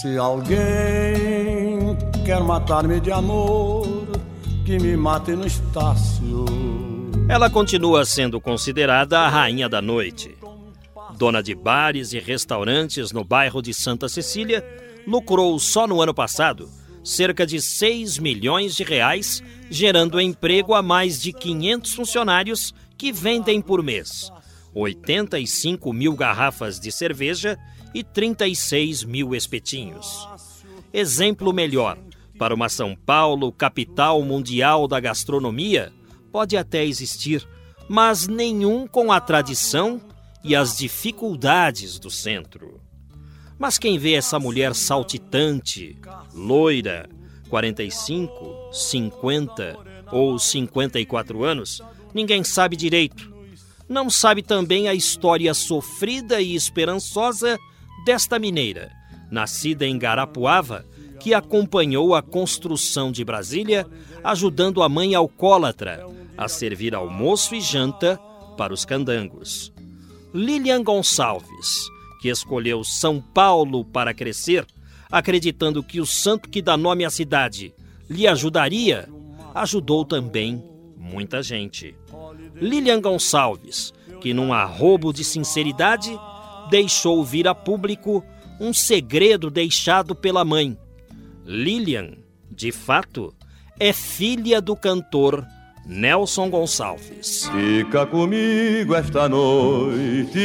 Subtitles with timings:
[0.00, 0.56] Se alguém
[2.24, 4.06] quer matar-me de amor,
[4.64, 6.44] que me mate no Estácio.
[7.28, 10.36] Ela continua sendo considerada a rainha da noite.
[11.16, 14.64] Dona de bares e restaurantes no bairro de Santa Cecília,
[15.04, 16.70] lucrou só no ano passado
[17.02, 23.60] cerca de 6 milhões de reais, gerando emprego a mais de 500 funcionários que vendem
[23.60, 24.30] por mês
[24.74, 27.58] 85 mil garrafas de cerveja
[27.94, 30.28] e 36 mil espetinhos.
[30.92, 31.98] Exemplo melhor
[32.38, 35.92] para uma São Paulo, capital mundial da gastronomia,
[36.30, 37.46] pode até existir,
[37.88, 40.00] mas nenhum com a tradição
[40.44, 42.80] e as dificuldades do centro.
[43.58, 45.98] Mas quem vê essa mulher saltitante,
[46.32, 47.08] loira,
[47.48, 49.76] 45, 50
[50.12, 51.82] ou 54 anos,
[52.14, 53.34] ninguém sabe direito.
[53.88, 57.58] Não sabe também a história sofrida e esperançosa
[58.04, 58.90] desta mineira,
[59.30, 60.84] nascida em Garapuava,
[61.20, 63.86] que acompanhou a construção de Brasília,
[64.22, 68.16] ajudando a mãe alcoólatra a servir almoço e janta
[68.56, 69.72] para os candangos.
[70.32, 71.88] Lilian Gonçalves,
[72.20, 74.64] que escolheu São Paulo para crescer,
[75.10, 77.74] acreditando que o santo que dá nome à cidade
[78.08, 79.08] lhe ajudaria,
[79.54, 80.62] ajudou também
[80.96, 81.94] muita gente.
[82.54, 86.16] Lilian Gonçalves, que num arrobo de sinceridade
[86.70, 88.24] deixou vir a público
[88.60, 90.76] um segredo deixado pela mãe.
[91.44, 92.10] Lilian,
[92.50, 93.34] de fato,
[93.78, 95.46] é filha do cantor
[95.86, 97.48] Nelson Gonçalves.
[97.50, 100.38] Fica comigo esta noite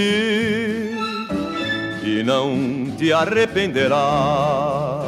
[2.04, 5.04] e não te arrependerás.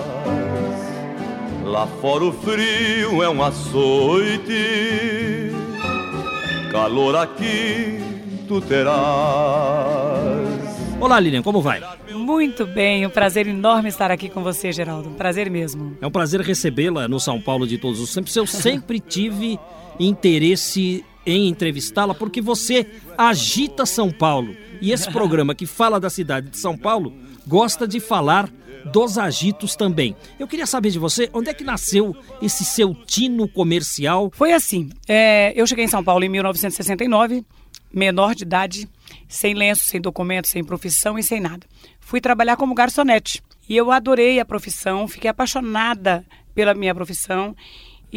[1.63, 4.53] Lá fora o frio é um açoite,
[6.71, 7.99] calor aqui
[8.47, 10.44] tu terás.
[10.99, 11.81] Olá, Lilian, como vai?
[12.11, 15.09] Muito bem, um prazer enorme estar aqui com você, Geraldo.
[15.09, 15.97] Um prazer mesmo.
[16.01, 18.35] É um prazer recebê-la no São Paulo de todos os tempos.
[18.35, 19.59] Eu sempre tive
[19.99, 24.55] interesse em entrevistá-la porque você agita São Paulo.
[24.81, 27.13] E esse programa que fala da cidade de São Paulo
[27.45, 28.49] gosta de falar
[28.85, 30.15] dos agitos também.
[30.39, 34.31] Eu queria saber de você, onde é que nasceu esse seu tino comercial?
[34.33, 37.43] Foi assim, é, eu cheguei em São Paulo em 1969,
[37.91, 38.87] menor de idade,
[39.27, 41.65] sem lenço, sem documento, sem profissão e sem nada.
[41.99, 47.55] Fui trabalhar como garçonete e eu adorei a profissão, fiquei apaixonada pela minha profissão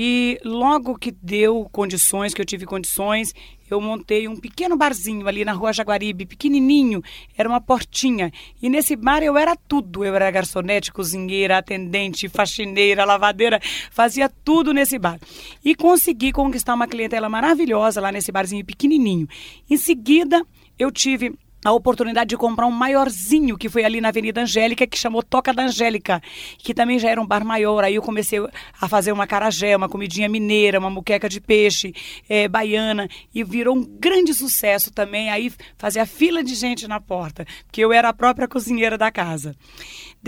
[0.01, 3.35] e logo que deu condições, que eu tive condições,
[3.69, 7.03] eu montei um pequeno barzinho ali na rua Jaguaribe, pequenininho,
[7.37, 8.31] era uma portinha.
[8.63, 10.05] E nesse bar eu era tudo.
[10.05, 13.61] Eu era garçonete, cozinheira, atendente, faxineira, lavadeira,
[13.91, 15.19] fazia tudo nesse bar.
[15.65, 19.27] E consegui conquistar uma clientela maravilhosa lá nesse barzinho pequenininho.
[19.69, 20.47] Em seguida,
[20.79, 21.35] eu tive
[21.65, 25.53] a oportunidade de comprar um maiorzinho que foi ali na Avenida Angélica, que chamou Toca
[25.53, 26.23] da Angélica,
[26.59, 27.83] que também já era um bar maior.
[27.83, 28.39] Aí eu comecei
[28.81, 31.93] a fazer uma carajé, uma comidinha mineira, uma muqueca de peixe,
[32.29, 35.31] é, baiana, e virou um grande sucesso também.
[35.31, 39.57] Aí fazia fila de gente na porta, porque eu era a própria cozinheira da casa.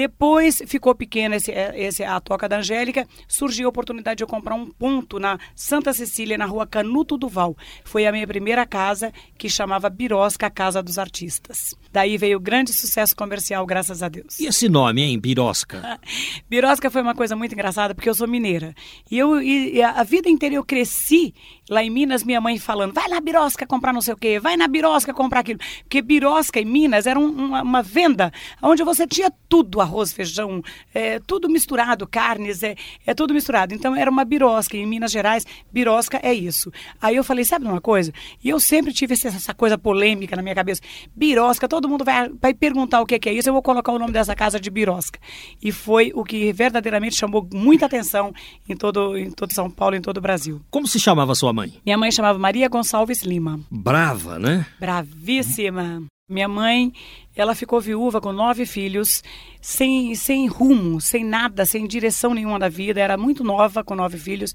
[0.01, 4.55] Depois ficou pequena esse, esse, a Toca da Angélica, surgiu a oportunidade de eu comprar
[4.55, 7.55] um ponto na Santa Cecília, na rua Canuto Duval.
[7.85, 11.75] Foi a minha primeira casa, que chamava Birosca, a Casa dos Artistas.
[11.93, 14.39] Daí veio o grande sucesso comercial, graças a Deus.
[14.39, 16.01] E esse nome, hein, Birosca?
[16.49, 18.75] Birosca foi uma coisa muito engraçada, porque eu sou mineira.
[19.11, 21.35] E, eu, e a vida inteira eu cresci
[21.71, 24.57] lá em Minas, minha mãe falando, vai na Birosca comprar não sei o quê, vai
[24.57, 25.61] na Birosca comprar aquilo.
[25.83, 30.63] Porque Birosca em Minas era um, uma, uma, venda onde você tinha tudo, arroz, feijão,
[30.93, 32.75] é, tudo misturado, carnes, é,
[33.07, 33.73] é tudo misturado.
[33.73, 34.77] Então era uma Birosca.
[34.77, 36.73] Em Minas Gerais, Birosca é isso.
[37.01, 38.13] Aí eu falei, sabe uma coisa?
[38.43, 40.83] E eu sempre tive essa coisa polêmica na minha cabeça.
[41.15, 44.13] Birosca, todo mundo vai, vai perguntar o que é isso, eu vou colocar o nome
[44.13, 45.19] dessa casa de Birosca.
[45.63, 48.33] E foi o que verdadeiramente chamou muita atenção
[48.69, 50.61] em todo, em todo São Paulo, em todo o Brasil.
[50.71, 51.73] Como se chamava sua mãe?
[51.85, 53.61] Minha mãe chamava Maria Gonçalves Lima.
[53.71, 54.67] Brava, né?
[54.79, 56.03] Bravíssima.
[56.29, 56.93] Minha mãe,
[57.35, 59.21] ela ficou viúva com nove filhos,
[59.61, 63.01] sem, sem rumo, sem nada, sem direção nenhuma da vida.
[63.01, 64.53] Era muito nova com nove filhos.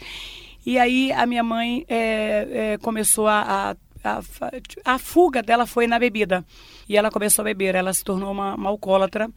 [0.66, 3.75] E aí a minha mãe é, é, começou a, a,
[4.06, 4.22] a,
[4.86, 6.46] a fuga dela foi na bebida.
[6.88, 9.30] E ela começou a beber, ela se tornou uma, uma alcoólatra.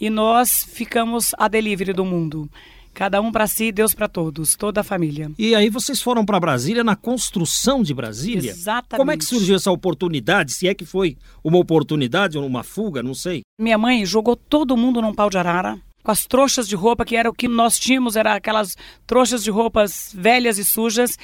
[0.00, 2.50] e nós ficamos a delivery do mundo.
[2.92, 5.30] Cada um para si, Deus para todos, toda a família.
[5.38, 8.50] E aí vocês foram para Brasília na construção de Brasília?
[8.50, 8.98] Exatamente.
[8.98, 10.52] Como é que surgiu essa oportunidade?
[10.52, 13.42] Se é que foi uma oportunidade ou uma fuga, não sei.
[13.60, 17.14] Minha mãe jogou todo mundo num pau de arara com as trouxas de roupa, que
[17.14, 18.74] era o que nós tínhamos, era aquelas
[19.06, 21.16] trouxas de roupas velhas e sujas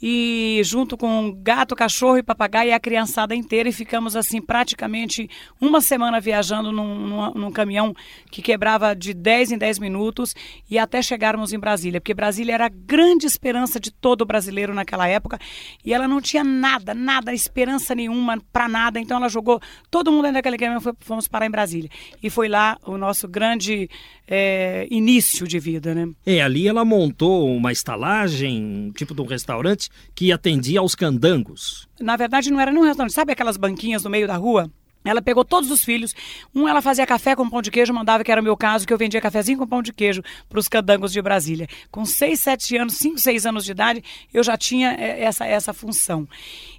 [0.00, 5.28] e junto com gato, cachorro e papagaio e a criançada inteira e ficamos assim praticamente
[5.60, 7.94] uma semana viajando num, num, num, caminhão
[8.30, 10.34] que quebrava de 10 em 10 minutos
[10.70, 15.08] e até chegarmos em Brasília, porque Brasília era a grande esperança de todo brasileiro naquela
[15.08, 15.38] época
[15.84, 19.60] e ela não tinha nada, nada, esperança nenhuma para nada, então ela jogou
[19.90, 21.90] todo mundo dentro daquele caminhão e fomos parar em Brasília.
[22.22, 23.88] E foi lá o nosso grande
[24.28, 26.08] é, início de vida, né?
[26.24, 31.88] É, ali ela montou uma estalagem, tipo de um restaurante, que atendia aos candangos.
[32.00, 33.14] Na verdade, não era num restaurante.
[33.14, 34.70] Sabe aquelas banquinhas no meio da rua?
[35.06, 36.14] Ela pegou todos os filhos.
[36.54, 38.92] Um, ela fazia café com pão de queijo, mandava, que era o meu caso, que
[38.92, 41.66] eu vendia cafezinho com pão de queijo para os candangos de Brasília.
[41.90, 45.72] Com 6, 7 anos, 5, 6 anos de idade, eu já tinha é, essa, essa
[45.72, 46.28] função.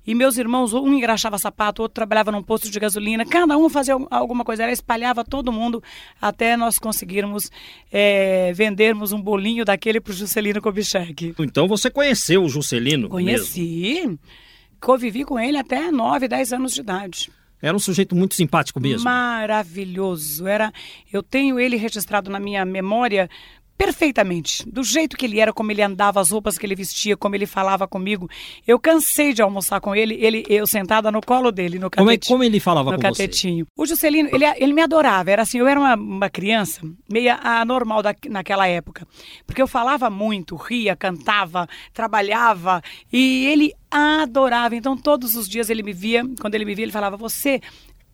[0.05, 3.95] E meus irmãos, um engraxava sapato, outro trabalhava num posto de gasolina, cada um fazia
[4.09, 5.83] alguma coisa, ela espalhava todo mundo
[6.21, 7.51] até nós conseguirmos
[7.91, 11.35] é, vendermos um bolinho daquele para o Juscelino Kubitschek.
[11.39, 13.09] Então você conheceu o Juscelino?
[13.09, 13.95] Conheci.
[13.95, 14.19] Mesmo?
[14.79, 17.31] Convivi com ele até 9, 10 anos de idade.
[17.61, 19.05] Era um sujeito muito simpático mesmo.
[19.05, 20.45] Maravilhoso.
[20.45, 20.71] Era,
[21.11, 23.29] eu tenho ele registrado na minha memória
[23.77, 27.35] perfeitamente, do jeito que ele era, como ele andava, as roupas que ele vestia, como
[27.35, 28.29] ele falava comigo.
[28.65, 32.05] Eu cansei de almoçar com ele, ele eu sentada no colo dele, no catetinho.
[32.05, 33.65] Como, é, como ele falava no com catetinho.
[33.65, 33.71] você?
[33.75, 38.01] O Juscelino, ele, ele me adorava, era assim, eu era uma, uma criança meia anormal
[38.01, 39.07] da, naquela época,
[39.45, 42.81] porque eu falava muito, ria, cantava, trabalhava,
[43.13, 44.75] e ele adorava.
[44.75, 47.61] Então, todos os dias ele me via, quando ele me via, ele falava: Você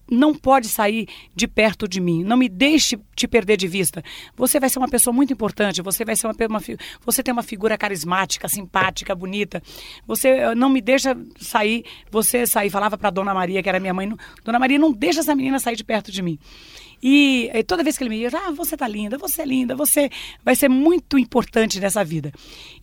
[0.09, 2.23] não pode sair de perto de mim.
[2.23, 4.03] Não me deixe te perder de vista.
[4.35, 5.81] Você vai ser uma pessoa muito importante.
[5.81, 6.61] Você vai ser uma, uma
[7.05, 9.61] você tem uma figura carismática, simpática, bonita.
[10.05, 11.85] Você eh, não me deixa sair.
[12.11, 14.13] Você sair falava para Dona Maria que era minha mãe.
[14.43, 16.37] Dona Maria não deixa essa menina sair de perto de mim.
[17.03, 19.75] E, e toda vez que ele me diz, ah, você tá linda, você é linda,
[19.75, 20.09] você
[20.41, 22.31] vai ser muito importante nessa vida.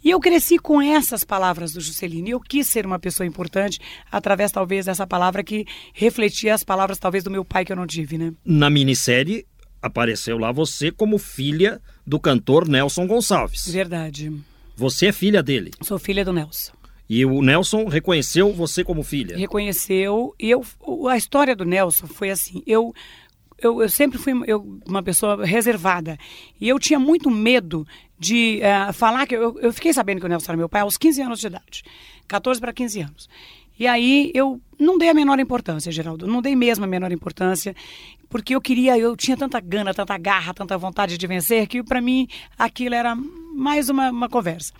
[0.05, 2.29] E eu cresci com essas palavras do Juscelino.
[2.29, 3.79] E eu quis ser uma pessoa importante
[4.13, 7.87] através, talvez, dessa palavra que refletia as palavras, talvez, do meu pai que eu não
[7.87, 8.35] tive, né?
[8.45, 9.47] Na minissérie
[9.81, 13.73] apareceu lá você como filha do cantor Nelson Gonçalves.
[13.73, 14.31] Verdade.
[14.77, 15.71] Você é filha dele?
[15.81, 16.73] Sou filha do Nelson.
[17.09, 19.37] E o Nelson reconheceu você como filha?
[19.37, 20.35] Reconheceu.
[20.39, 20.65] E eu,
[21.09, 22.95] a história do Nelson foi assim: eu
[23.63, 26.19] eu, eu sempre fui eu, uma pessoa reservada.
[26.61, 27.87] E eu tinha muito medo
[28.19, 29.35] de uh, falar que.
[29.35, 31.85] Eu, eu fiquei sabendo que o Nelson era meu pai aos 15 anos de idade
[32.29, 33.29] 14 para 15 anos.
[33.79, 36.27] E aí eu não dei a menor importância, Geraldo.
[36.27, 37.75] Não dei mesmo a menor importância,
[38.29, 42.01] porque eu queria, eu tinha tanta gana, tanta garra, tanta vontade de vencer, que para
[42.01, 42.29] mim
[42.59, 43.17] aquilo era
[43.55, 44.73] mais uma, uma conversa.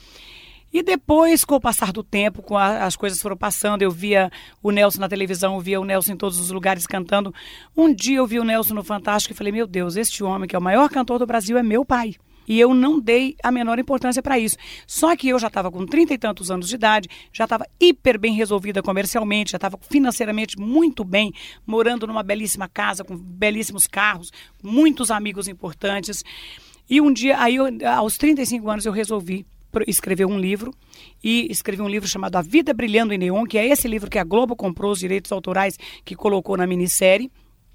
[0.73, 4.31] E depois, com o passar do tempo, com a, as coisas foram passando, eu via
[4.63, 7.35] o Nelson na televisão, eu via o Nelson em todos os lugares cantando.
[7.77, 10.55] Um dia eu vi o Nelson no Fantástico e falei: Meu Deus, este homem que
[10.55, 12.15] é o maior cantor do Brasil é meu pai.
[12.47, 14.57] E eu não dei a menor importância para isso.
[14.87, 18.19] Só que eu já estava com trinta e tantos anos de idade, já estava hiper
[18.19, 21.33] bem resolvida comercialmente, já estava financeiramente muito bem,
[21.65, 24.33] morando numa belíssima casa, com belíssimos carros,
[24.63, 26.25] muitos amigos importantes.
[26.89, 29.47] E um dia, aí eu, aos 35 anos, eu resolvi
[29.87, 30.73] escreveu um livro
[31.23, 34.19] e escreveu um livro chamado A Vida Brilhando em Neon, que é esse livro que
[34.19, 37.31] a Globo comprou os direitos autorais que colocou na minissérie.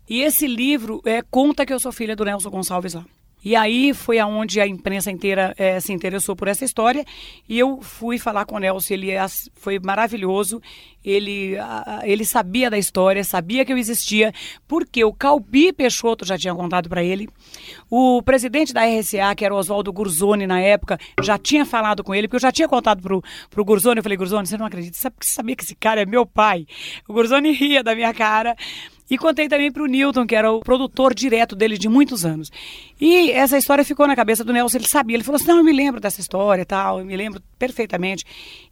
[0.08, 3.06] E esse livro é, conta que eu sou filha do Nelson Gonçalves lá.
[3.46, 7.06] E aí foi aonde a imprensa inteira é, se interessou por essa história.
[7.48, 9.24] E eu fui falar com o Nelson, ele é
[9.54, 10.60] foi maravilhoso,
[11.04, 11.56] ele,
[12.04, 14.34] ele sabia da história, sabia que eu existia,
[14.68, 17.30] porque o Calbi Peixoto já tinha contado para ele,
[17.90, 22.16] o presidente da RCA, que era o Oswaldo Gurzoni na época, já tinha falado com
[22.16, 24.98] ele, porque eu já tinha contado pro, pro Gurzoni, eu falei, Gurzoni, você não acredita,
[24.98, 26.66] você sabia que esse cara é meu pai?
[27.08, 28.56] O Gurzoni ria da minha cara,
[29.10, 32.52] e contei também para o Newton, que era o produtor direto dele de muitos anos.
[33.00, 35.16] E essa história ficou na cabeça do Nelson, ele sabia.
[35.16, 38.26] Ele falou assim: não, eu me lembro dessa história tal, eu me lembro perfeitamente.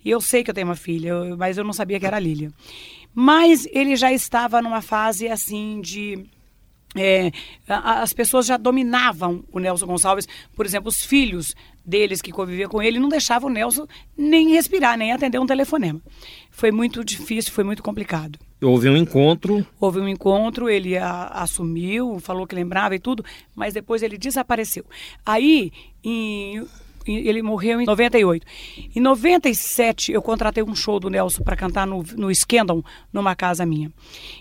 [0.04, 2.20] E eu sei que eu tenho uma filha, mas eu não sabia que era a
[2.20, 2.52] Lília.
[3.14, 6.26] Mas ele já estava numa fase assim de.
[6.96, 7.32] É,
[7.68, 12.82] as pessoas já dominavam o Nelson Gonçalves, por exemplo, os filhos deles que conviviam com
[12.84, 16.00] ele não deixavam o Nelson nem respirar, nem atender um telefonema.
[16.52, 18.38] Foi muito difícil, foi muito complicado.
[18.64, 19.66] Houve um encontro.
[19.80, 23.24] Houve um encontro, ele a, assumiu, falou que lembrava e tudo,
[23.56, 24.86] mas depois ele desapareceu.
[25.26, 25.72] Aí,
[26.04, 26.66] em
[27.06, 28.46] ele morreu em 98.
[28.96, 33.66] Em 97, eu contratei um show do Nelson para cantar no, no Scandal, numa casa
[33.66, 33.92] minha.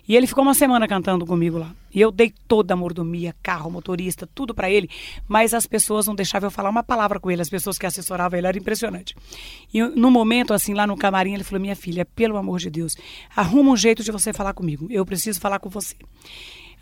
[0.06, 1.74] E ele ficou uma semana cantando comigo lá.
[1.94, 4.88] E eu dei toda a mordomia, carro, motorista, tudo para ele,
[5.28, 8.38] mas as pessoas não deixavam eu falar uma palavra com ele, as pessoas que assessoravam
[8.38, 9.14] ele, era impressionante.
[9.72, 12.96] E no momento, assim, lá no camarim, ele falou: Minha filha, pelo amor de Deus,
[13.36, 15.96] arruma um jeito de você falar comigo, eu preciso falar com você.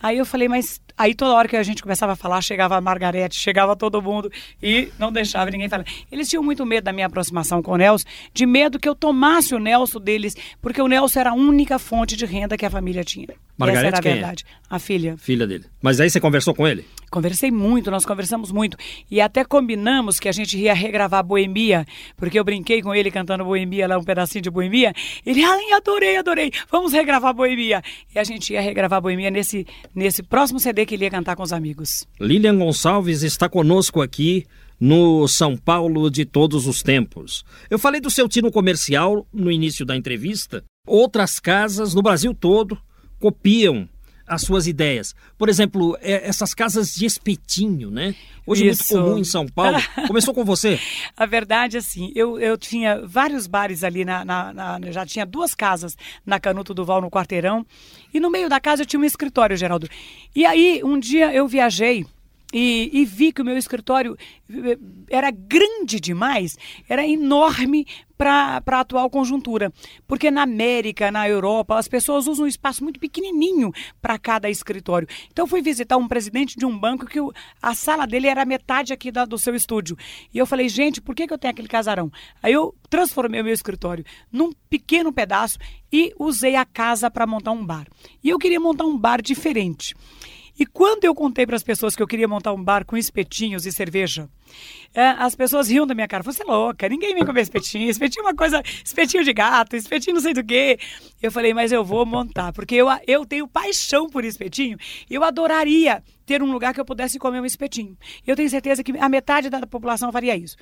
[0.03, 2.81] Aí eu falei, mas aí toda hora que a gente começava a falar, chegava a
[2.81, 5.85] Margarete, chegava todo mundo e não deixava ninguém falar.
[6.11, 9.55] Eles tinham muito medo da minha aproximação com o Nelson, de medo que eu tomasse
[9.55, 13.05] o Nelson deles, porque o Nelson era a única fonte de renda que a família
[13.05, 13.29] tinha.
[13.61, 14.15] Margarete Essa era a quem é?
[14.15, 14.45] verdade.
[14.71, 15.17] A filha.
[15.19, 15.65] Filha dele.
[15.83, 16.87] Mas aí você conversou com ele?
[17.11, 18.77] Conversei muito, nós conversamos muito.
[19.11, 21.85] E até combinamos que a gente ia regravar Boemia,
[22.17, 24.95] porque eu brinquei com ele cantando Boemia, lá um pedacinho de Boemia.
[25.27, 27.83] Ele, ai, adorei, adorei, vamos regravar Boemia.
[28.15, 31.43] E a gente ia regravar Boemia nesse, nesse próximo CD que ele ia cantar com
[31.43, 32.07] os amigos.
[32.19, 34.47] Lilian Gonçalves está conosco aqui
[34.81, 37.45] no São Paulo de todos os tempos.
[37.69, 40.65] Eu falei do seu tino comercial no início da entrevista.
[40.87, 42.79] Outras casas no Brasil todo
[43.21, 43.89] copiam
[44.27, 45.13] as suas ideias.
[45.37, 48.15] Por exemplo, é, essas casas de espetinho, né?
[48.47, 48.95] Hoje é Isso.
[48.95, 49.77] muito comum em São Paulo.
[50.07, 50.79] Começou com você?
[51.17, 55.53] A verdade, assim, eu, eu tinha vários bares ali, na, na- na- já tinha duas
[55.53, 57.67] casas na Canuto Duval, no quarteirão,
[58.15, 59.89] e no meio da casa eu tinha um escritório, Geraldo.
[60.35, 62.07] E aí, um dia eu viajei
[62.53, 64.17] e, e vi que o meu escritório
[64.51, 64.79] eh,
[65.09, 66.57] era grande demais,
[66.89, 67.87] era enorme
[68.19, 69.73] para a atual conjuntura.
[70.07, 75.09] Porque na América, na Europa, as pessoas usam um espaço muito pequenininho para cada escritório.
[75.33, 77.19] Então, fui visitar um presidente de um banco que
[77.63, 79.97] a sala dele era metade aqui da- do seu estúdio.
[80.35, 82.11] E eu falei, gente, por que, que eu tenho aquele casarão?
[82.43, 85.57] Aí eu transformei o meu escritório num pequeno pedaço
[85.91, 87.87] e usei a casa para montar um bar.
[88.23, 89.95] E eu queria montar um bar diferente.
[90.61, 93.65] E quando eu contei para as pessoas que eu queria montar um bar com espetinhos
[93.65, 94.29] e cerveja,
[94.93, 96.23] é, as pessoas riam da minha cara.
[96.23, 97.89] Você é louca, ninguém vem comer espetinho.
[97.89, 100.79] Espetinho é uma coisa, espetinho de gato, espetinho não sei do quê.
[101.23, 104.77] Eu falei, mas eu vou montar, porque eu, eu tenho paixão por espetinho.
[105.09, 107.97] Eu adoraria ter um lugar que eu pudesse comer um espetinho.
[108.27, 110.57] Eu tenho certeza que a metade da população faria isso.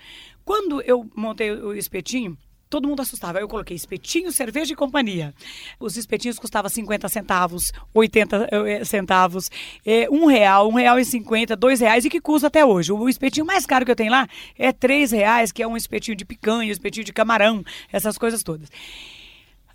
[0.45, 2.39] Quando eu montei o espetinho,
[2.71, 3.39] Todo mundo assustava.
[3.41, 5.35] Eu coloquei espetinho, cerveja e companhia.
[5.81, 9.51] Os espetinhos custavam 50 centavos, 80 eh, centavos,
[9.87, 12.93] eh, um real, um real e cinquenta, dois reais e que custa até hoje.
[12.93, 16.17] O espetinho mais caro que eu tenho lá é três reais, que é um espetinho
[16.17, 18.69] de picanha, espetinho de camarão, essas coisas todas.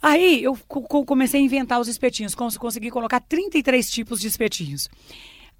[0.01, 4.27] Aí eu co- co- comecei a inventar os espetinhos, cons- consegui colocar 33 tipos de
[4.27, 4.89] espetinhos.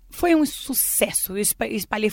[0.10, 1.32] Foi um sucesso.
[1.32, 2.10] Eu espa- espalhei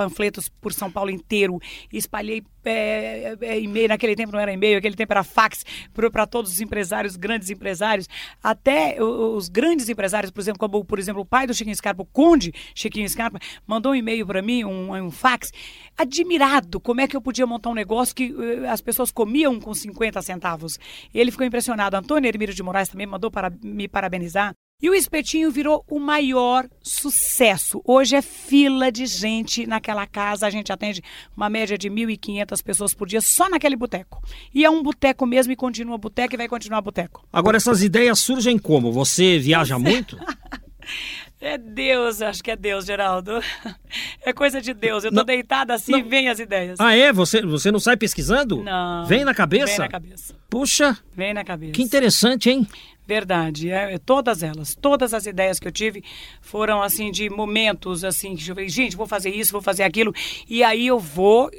[0.00, 1.60] panfletos por São Paulo inteiro,
[1.92, 6.52] espalhei é, é, e-mail, naquele tempo não era e-mail, naquele tempo era fax para todos
[6.52, 8.08] os empresários, grandes empresários,
[8.42, 12.06] até os grandes empresários, por exemplo, como por exemplo o pai do Chiquinho Scarpa, o
[12.06, 15.52] conde Chiquinho Scarpa, mandou um e-mail para mim, um, um fax,
[15.98, 19.74] admirado como é que eu podia montar um negócio que eh, as pessoas comiam com
[19.74, 20.78] 50 centavos.
[21.12, 21.94] Ele ficou impressionado.
[21.94, 24.54] Antônio Hermílio de Moraes também mandou para me parabenizar.
[24.82, 27.82] E o espetinho virou o maior sucesso.
[27.84, 30.46] Hoje é fila de gente naquela casa.
[30.46, 31.02] A gente atende
[31.36, 34.22] uma média de 1.500 pessoas por dia só naquele boteco.
[34.54, 37.26] E é um boteco mesmo e continua boteco e vai continuar boteco.
[37.30, 38.90] Agora, essas ideias surgem como?
[38.90, 40.16] Você viaja muito?
[41.40, 43.40] É Deus, acho que é Deus, Geraldo.
[44.22, 45.02] É coisa de Deus.
[45.02, 46.78] Eu tô Não, deitada assim e vem as ideias.
[46.78, 47.10] Ah, é?
[47.12, 48.62] Você, você não sai pesquisando?
[48.62, 49.06] Não.
[49.06, 49.66] Vem na cabeça?
[49.66, 50.34] Vem na cabeça.
[50.50, 51.72] Puxa, Vem na cabeça.
[51.72, 52.68] que interessante, hein?
[53.06, 56.04] Verdade, é, é, todas elas, todas as ideias que eu tive
[56.42, 60.14] foram assim de momentos assim que eu falei, gente, vou fazer isso, vou fazer aquilo,
[60.48, 61.50] e aí eu vou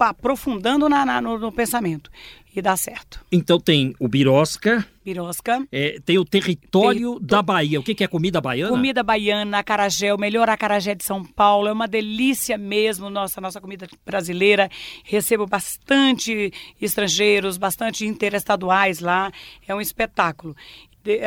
[0.00, 2.10] aprofundando na, na- no, no pensamento
[2.54, 3.24] e dá certo.
[3.30, 7.78] Então tem o birosca, Birosca, é, tem o território da Bahia.
[7.78, 8.72] O que, que é comida baiana?
[8.72, 13.60] comida baiana, acarajé, o melhor acarajé de São Paulo, é uma delícia mesmo, nossa nossa
[13.60, 14.68] comida brasileira.
[15.04, 19.30] Recebo bastante estrangeiros, bastante interestaduais lá,
[19.68, 20.56] é um espetáculo.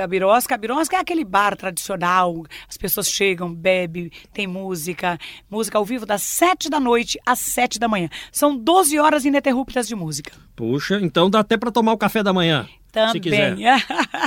[0.02, 5.18] A Birosca, a Birosca é aquele bar tradicional, as pessoas chegam, bebem, tem música,
[5.50, 8.10] música ao vivo das sete da noite às sete da manhã.
[8.30, 10.34] São 12 horas ininterruptas de música.
[10.60, 12.68] Puxa, então dá até para tomar o café da manhã.
[13.14, 13.52] Se quiser.
[13.52, 13.66] Também.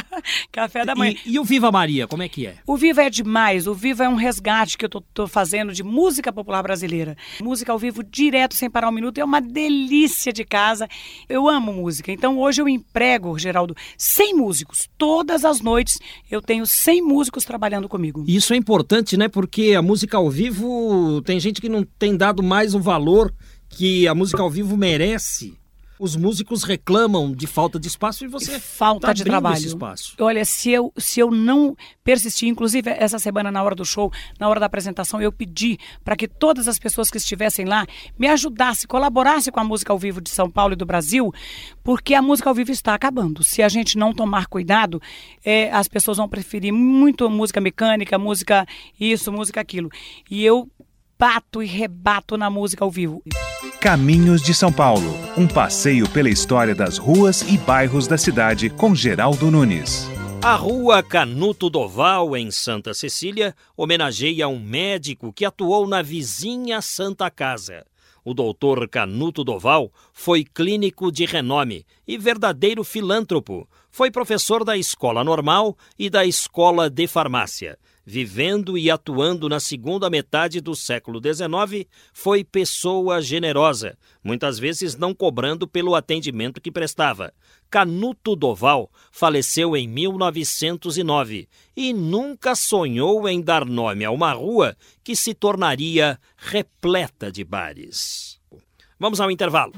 [0.50, 1.14] Café da manhã.
[1.26, 2.54] E, e o Viva Maria, como é que é?
[2.66, 3.66] O Viva é demais.
[3.66, 7.18] O Viva é um resgate que eu tô, tô fazendo de música popular brasileira.
[7.42, 9.18] Música ao vivo direto, sem parar um minuto.
[9.18, 10.88] É uma delícia de casa.
[11.28, 12.10] Eu amo música.
[12.10, 14.88] Então hoje eu emprego, Geraldo, 100 músicos.
[14.96, 15.98] Todas as noites
[16.30, 18.24] eu tenho 100 músicos trabalhando comigo.
[18.26, 19.28] Isso é importante, né?
[19.28, 23.34] Porque a música ao vivo tem gente que não tem dado mais o valor
[23.68, 25.60] que a música ao vivo merece
[25.98, 29.64] os músicos reclamam de falta de espaço e você falta tá de trabalho.
[29.64, 30.14] espaço.
[30.18, 34.48] Olha, se eu, se eu não persistir, inclusive essa semana na hora do show, na
[34.48, 37.86] hora da apresentação, eu pedi para que todas as pessoas que estivessem lá
[38.18, 41.32] me ajudassem, colaborassem com a música ao vivo de São Paulo e do Brasil,
[41.82, 43.42] porque a música ao vivo está acabando.
[43.42, 45.00] Se a gente não tomar cuidado,
[45.44, 48.66] é, as pessoas vão preferir muito música mecânica, música
[48.98, 49.90] isso, música aquilo.
[50.30, 50.68] E eu
[51.22, 53.22] bato e rebato na música ao vivo.
[53.80, 58.92] Caminhos de São Paulo, um passeio pela história das ruas e bairros da cidade com
[58.92, 60.10] Geraldo Nunes.
[60.42, 67.30] A rua Canuto Doval, em Santa Cecília, homenageia um médico que atuou na vizinha Santa
[67.30, 67.86] Casa.
[68.24, 73.68] O doutor Canuto Doval foi clínico de renome e verdadeiro filântropo.
[73.92, 80.10] Foi professor da Escola Normal e da Escola de Farmácia vivendo e atuando na segunda
[80.10, 87.32] metade do século XIX, foi pessoa generosa, muitas vezes não cobrando pelo atendimento que prestava.
[87.70, 95.16] Canuto Doval faleceu em 1909 e nunca sonhou em dar nome a uma rua que
[95.16, 98.38] se tornaria repleta de bares.
[98.98, 99.72] Vamos ao intervalo.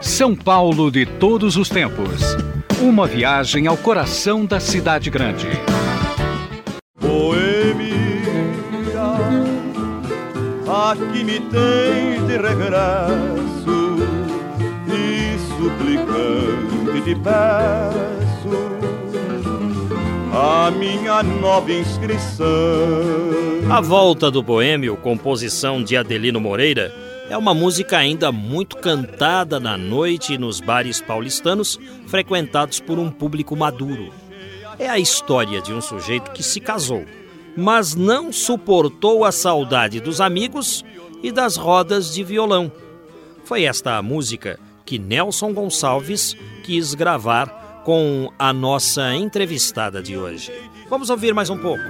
[0.00, 2.20] São Paulo de todos os tempos.
[2.80, 5.48] Uma viagem ao coração da cidade grande.
[10.94, 13.96] Aqui me tens de regresso
[14.88, 18.74] e suplicante te peço
[20.32, 22.46] a minha nova inscrição.
[23.70, 26.92] A Volta do Boêmio, composição de Adelino Moreira,
[27.30, 33.56] é uma música ainda muito cantada na noite nos bares paulistanos, frequentados por um público
[33.56, 34.12] maduro.
[34.78, 37.04] É a história de um sujeito que se casou
[37.56, 40.84] mas não suportou a saudade dos amigos
[41.22, 42.70] e das rodas de violão.
[43.44, 50.52] Foi esta a música que Nelson Gonçalves quis gravar com a nossa entrevistada de hoje.
[50.88, 51.82] Vamos ouvir mais um pouco.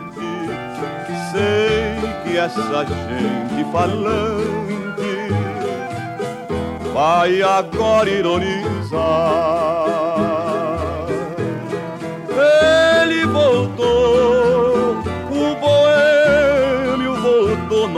[1.33, 4.55] Sei que essa gente falante
[6.93, 9.84] vai agora ironizar.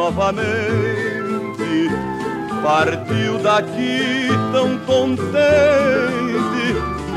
[0.06, 1.90] Novamente.
[2.62, 5.26] Partiu daqui tão contente,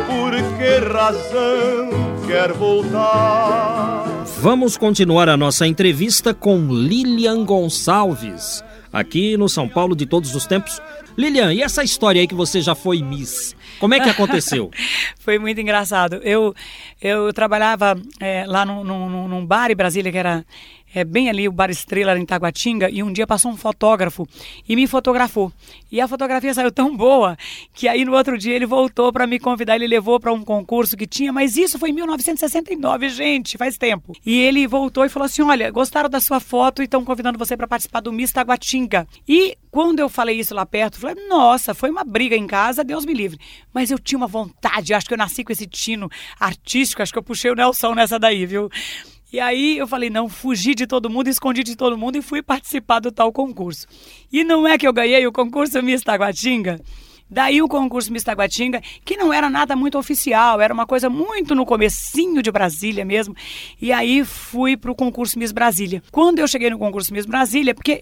[0.08, 1.90] por que razão
[2.28, 4.06] quer voltar?
[4.42, 10.46] Vamos continuar a nossa entrevista com Lilian Gonçalves, aqui no São Paulo de todos os
[10.46, 10.82] tempos.
[11.18, 13.56] Lilian, e essa história aí que você já foi Miss?
[13.80, 14.70] Como é que aconteceu?
[15.20, 16.20] Foi muito engraçado.
[16.24, 16.54] Eu,
[17.02, 20.46] eu trabalhava é, lá num, num, num bar em Brasília que era
[20.94, 24.28] é, bem ali o Bar Estrela em Taguatinga, e um dia passou um fotógrafo
[24.68, 25.52] e me fotografou.
[25.92, 27.38] E a fotografia saiu tão boa
[27.74, 30.98] que aí no outro dia ele voltou para me convidar, ele levou para um concurso
[30.98, 34.14] que tinha, mas isso foi em 1969, gente, faz tempo.
[34.26, 37.56] E ele voltou e falou assim: Olha, gostaram da sua foto e estão convidando você
[37.56, 39.08] para participar do Miss Taguatinga.
[39.28, 42.84] E quando eu falei isso lá perto, eu falei: Nossa, foi uma briga em casa,
[42.84, 43.40] Deus me livre.
[43.74, 47.20] Mas eu tinha uma vontade, acho que eu nasci com esse tino artístico, acho que
[47.20, 48.70] eu puxei o Nelson nessa daí, viu?
[49.32, 52.42] E aí eu falei, não, fugi de todo mundo, escondi de todo mundo e fui
[52.42, 53.86] participar do tal concurso.
[54.32, 56.80] E não é que eu ganhei o concurso Miss Taguatinga?
[57.30, 61.54] Daí o concurso Miss Taguatinga, que não era nada muito oficial, era uma coisa muito
[61.54, 63.36] no comecinho de Brasília mesmo.
[63.80, 66.02] E aí fui para o concurso Miss Brasília.
[66.12, 68.02] Quando eu cheguei no concurso Miss Brasília, porque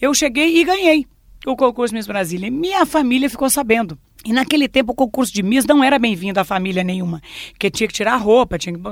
[0.00, 1.04] eu cheguei e ganhei
[1.46, 3.98] o concurso Miss Brasília, minha família ficou sabendo.
[4.22, 7.22] E naquele tempo o concurso de Miss não era bem-vindo à família nenhuma,
[7.52, 8.82] porque tinha que tirar roupa, tinha que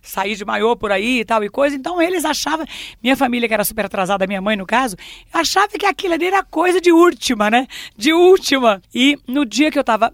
[0.00, 1.76] sair de maiô por aí e tal e coisa.
[1.76, 2.64] Então eles achavam,
[3.02, 4.96] minha família que era super atrasada, minha mãe no caso,
[5.30, 7.66] achava que aquilo ali era coisa de última, né?
[7.96, 8.80] De última.
[8.94, 10.10] E no dia que eu estava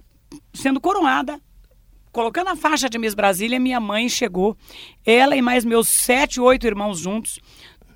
[0.52, 1.40] sendo coroada,
[2.10, 4.56] colocando a faixa de Miss Brasília, minha mãe chegou,
[5.06, 7.38] ela e mais meus sete, oito irmãos juntos,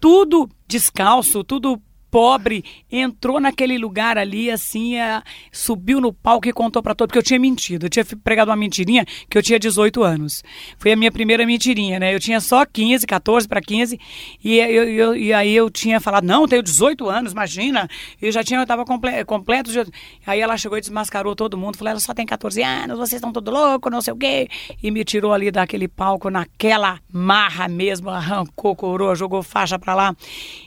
[0.00, 6.82] tudo descalço, tudo pobre entrou naquele lugar ali, assim, é, subiu no palco e contou
[6.82, 7.86] para todo, porque eu tinha mentido.
[7.86, 10.42] Eu tinha pregado uma mentirinha que eu tinha 18 anos.
[10.78, 12.14] Foi a minha primeira mentirinha, né?
[12.14, 13.98] Eu tinha só 15, 14 para 15,
[14.42, 17.88] e, eu, eu, e aí eu tinha falado, não, tenho 18 anos, imagina.
[18.20, 19.72] Eu já tinha, eu tava comple completo.
[19.72, 19.84] Já...
[20.26, 23.32] Aí ela chegou e desmascarou todo mundo, falou, ela só tem 14 anos, vocês estão
[23.32, 24.48] todos loucos, não sei o quê.
[24.82, 30.16] E me tirou ali daquele palco, naquela marra mesmo, arrancou coroa, jogou faixa para lá.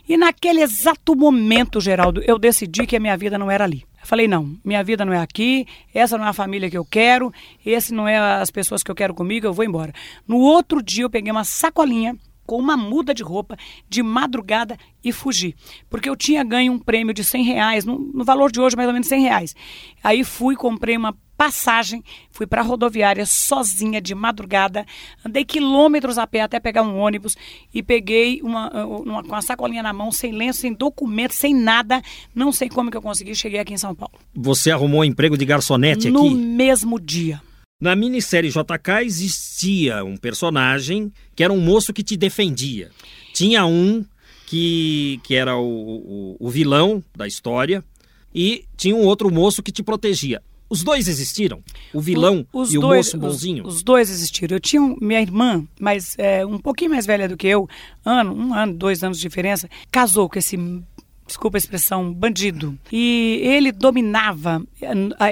[0.08, 3.84] E naquele exato momento, momento, Geraldo, eu decidi que a minha vida não era ali.
[4.00, 6.84] Eu falei, não, minha vida não é aqui, essa não é a família que eu
[6.84, 7.32] quero,
[7.64, 9.92] esse não é as pessoas que eu quero comigo, eu vou embora.
[10.26, 13.56] No outro dia eu peguei uma sacolinha com uma muda de roupa
[13.88, 15.54] de madrugada e fugi.
[15.88, 18.88] Porque eu tinha ganho um prêmio de 100 reais, no, no valor de hoje mais
[18.88, 19.56] ou menos 100 reais.
[20.02, 24.86] Aí fui, comprei uma passagem, fui para a rodoviária sozinha de madrugada,
[25.26, 27.36] andei quilômetros a pé até pegar um ônibus
[27.74, 32.00] e peguei uma, uma, uma sacolinha na mão, sem lenço, sem documento, sem nada.
[32.32, 34.14] Não sei como que eu consegui, cheguei aqui em São Paulo.
[34.34, 36.30] Você arrumou um emprego de garçonete no aqui?
[36.30, 37.42] No mesmo dia.
[37.82, 42.92] Na minissérie JK existia um personagem que era um moço que te defendia.
[43.34, 44.04] Tinha um
[44.46, 47.82] que, que era o, o, o vilão da história
[48.32, 50.40] e tinha um outro moço que te protegia.
[50.70, 51.60] Os dois existiram?
[51.92, 53.66] O vilão o, e o dois, moço bonzinho?
[53.66, 54.54] Os, os, dois existiram.
[54.54, 57.68] Eu tinha um, minha irmã, mas é, um pouquinho mais velha do que eu,
[58.04, 60.56] ano, um ano, dois anos de diferença, casou com esse
[61.26, 62.78] desculpa a expressão, bandido.
[62.90, 64.62] E ele dominava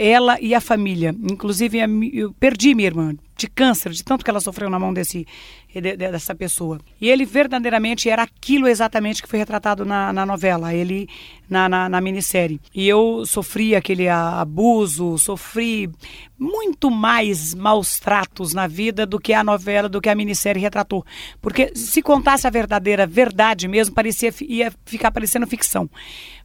[0.00, 1.14] ela e a família.
[1.22, 1.78] Inclusive,
[2.12, 5.26] eu perdi minha irmã de câncer, de tanto que ela sofreu na mão desse,
[5.74, 6.80] dessa pessoa.
[7.00, 11.08] E ele verdadeiramente era aquilo exatamente que foi retratado na, na novela, ele
[11.48, 12.60] na, na, na, minissérie.
[12.74, 15.90] E eu sofri aquele abuso, sofri
[16.38, 21.04] muito mais maus tratos na vida do que a novela, do que a minissérie retratou.
[21.40, 25.88] Porque se contasse a verdadeira verdade mesmo, parecia, ia ficar parecendo ficção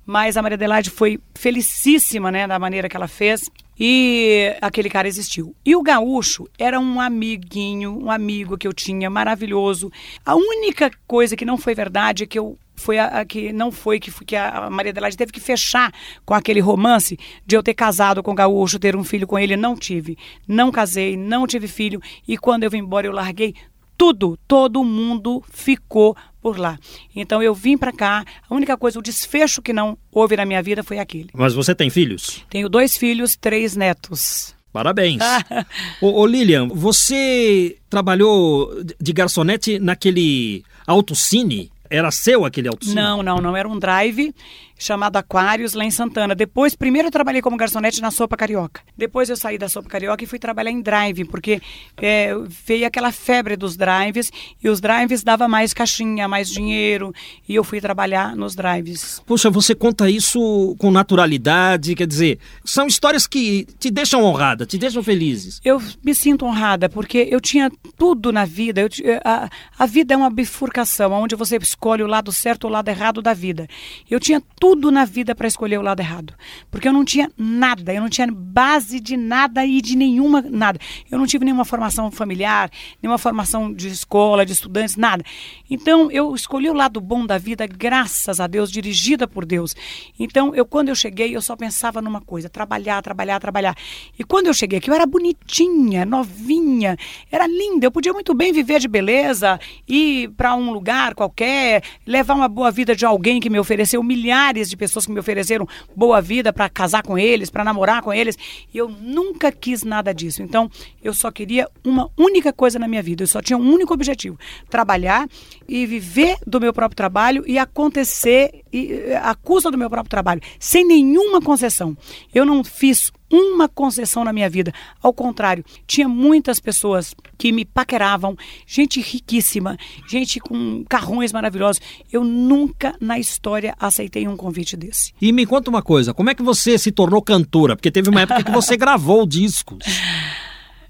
[0.05, 3.49] mas a Maria Adelaide foi felicíssima, né, da maneira que ela fez.
[3.79, 5.55] E aquele cara existiu.
[5.65, 9.91] E o gaúcho era um amiguinho, um amigo que eu tinha maravilhoso.
[10.25, 13.71] A única coisa que não foi verdade é que eu foi a, a, que não
[13.71, 15.93] foi que, que a Maria Adelaide teve que fechar
[16.25, 19.55] com aquele romance de eu ter casado com o gaúcho, ter um filho com ele,
[19.55, 20.17] não tive.
[20.47, 23.55] Não casei, não tive filho e quando eu vim embora eu larguei
[23.97, 26.77] tudo, todo mundo ficou por lá.
[27.15, 30.61] Então eu vim para cá, a única coisa, o desfecho que não houve na minha
[30.61, 31.29] vida foi aquele.
[31.33, 32.43] Mas você tem filhos?
[32.49, 34.55] Tenho dois filhos, três netos.
[34.71, 35.21] Parabéns.
[36.01, 41.71] ô, ô, Lilian, você trabalhou de garçonete naquele autocine?
[41.89, 42.95] Era seu aquele autocine?
[42.95, 43.55] Não, não, não.
[43.55, 44.35] Era um drive
[44.77, 46.35] chamado Aquários, lá em Santana.
[46.35, 48.81] Depois, primeiro eu trabalhei como garçonete na Sopa Carioca.
[48.97, 51.61] Depois eu saí da Sopa Carioca e fui trabalhar em drive, porque
[51.97, 52.33] é,
[52.65, 57.13] veio aquela febre dos drives e os drives dava mais caixinha, mais dinheiro
[57.47, 59.21] e eu fui trabalhar nos drives.
[59.25, 64.77] Poxa, você conta isso com naturalidade, quer dizer, são histórias que te deixam honrada, te
[64.77, 65.61] deixam felizes.
[65.63, 68.81] Eu me sinto honrada porque eu tinha tudo na vida.
[68.81, 68.89] Eu,
[69.23, 72.89] a, a vida é uma bifurcação, onde você escolhe o lado certo ou o lado
[72.89, 73.67] errado da vida.
[74.09, 76.33] Eu tinha tudo tudo na vida para escolher o lado errado.
[76.71, 80.79] Porque eu não tinha nada, eu não tinha base de nada e de nenhuma nada.
[81.11, 85.23] Eu não tive nenhuma formação familiar, nenhuma formação de escola, de estudantes, nada.
[85.69, 89.75] Então eu escolhi o lado bom da vida, graças a Deus, dirigida por Deus.
[90.17, 93.77] Então eu quando eu cheguei, eu só pensava numa coisa, trabalhar, trabalhar, trabalhar.
[94.17, 96.97] E quando eu cheguei aqui, eu era bonitinha, novinha,
[97.31, 102.33] era linda, eu podia muito bem viver de beleza, ir para um lugar qualquer, levar
[102.33, 105.67] uma boa vida de alguém que me ofereceu milhares milhares de pessoas que me ofereceram
[105.95, 108.37] boa vida para casar com eles, para namorar com eles,
[108.73, 110.41] e eu nunca quis nada disso.
[110.41, 110.69] Então,
[111.03, 114.37] eu só queria uma única coisa na minha vida, eu só tinha um único objetivo:
[114.69, 115.27] trabalhar
[115.67, 120.41] e viver do meu próprio trabalho e acontecer e, a custa do meu próprio trabalho,
[120.59, 121.97] sem nenhuma concessão.
[122.33, 124.71] Eu não fiz uma concessão na minha vida.
[125.01, 131.81] Ao contrário, tinha muitas pessoas que me paqueravam, gente riquíssima, gente com carrões maravilhosos.
[132.11, 135.13] Eu nunca na história aceitei um convite desse.
[135.21, 137.75] E me conta uma coisa, como é que você se tornou cantora?
[137.75, 139.79] Porque teve uma época que você gravou discos.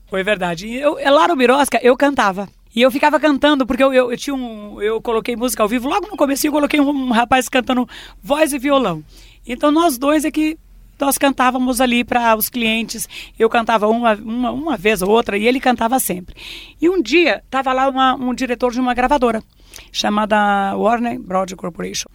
[0.07, 0.71] Foi verdade.
[0.71, 2.47] Eu, lá no Birosca, eu cantava.
[2.75, 4.81] E eu ficava cantando, porque eu, eu, eu, tinha um.
[4.81, 5.87] Eu coloquei música ao vivo.
[5.87, 7.87] Logo no começo eu coloquei um, um rapaz cantando
[8.21, 9.01] voz e violão.
[9.47, 10.57] Então nós dois é que
[10.99, 13.07] nós cantávamos ali para os clientes.
[13.37, 16.35] Eu cantava uma, uma, uma vez ou outra e ele cantava sempre.
[16.81, 19.43] E um dia estava lá uma, um diretor de uma gravadora
[19.91, 22.07] chamada Warner Broad Corporation.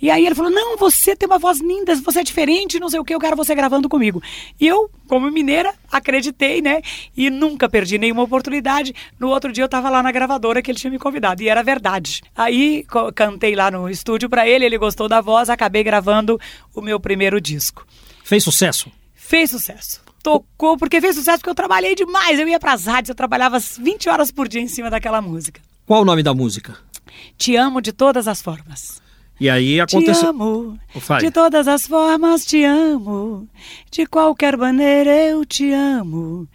[0.00, 3.00] E aí ele falou: Não, você tem uma voz linda, você é diferente, não sei
[3.00, 4.22] o que, eu quero você gravando comigo.
[4.60, 6.80] E eu, como mineira, acreditei, né?
[7.16, 8.94] E nunca perdi nenhuma oportunidade.
[9.18, 11.62] No outro dia eu estava lá na gravadora que ele tinha me convidado, e era
[11.62, 12.22] verdade.
[12.36, 16.40] Aí cantei lá no estúdio para ele, ele gostou da voz, acabei gravando
[16.74, 17.84] o meu primeiro disco.
[18.28, 18.92] Fez sucesso?
[19.14, 22.38] Fez sucesso tocou, porque fez sucesso porque eu trabalhei demais.
[22.38, 25.60] Eu ia para as rádios, eu trabalhava 20 horas por dia em cima daquela música.
[25.86, 26.76] Qual o nome da música?
[27.38, 29.00] Te amo de todas as formas.
[29.40, 30.14] E aí aconteceu.
[30.14, 30.78] Te amo,
[31.20, 33.48] de todas as formas te amo,
[33.90, 36.46] de qualquer maneira eu te amo.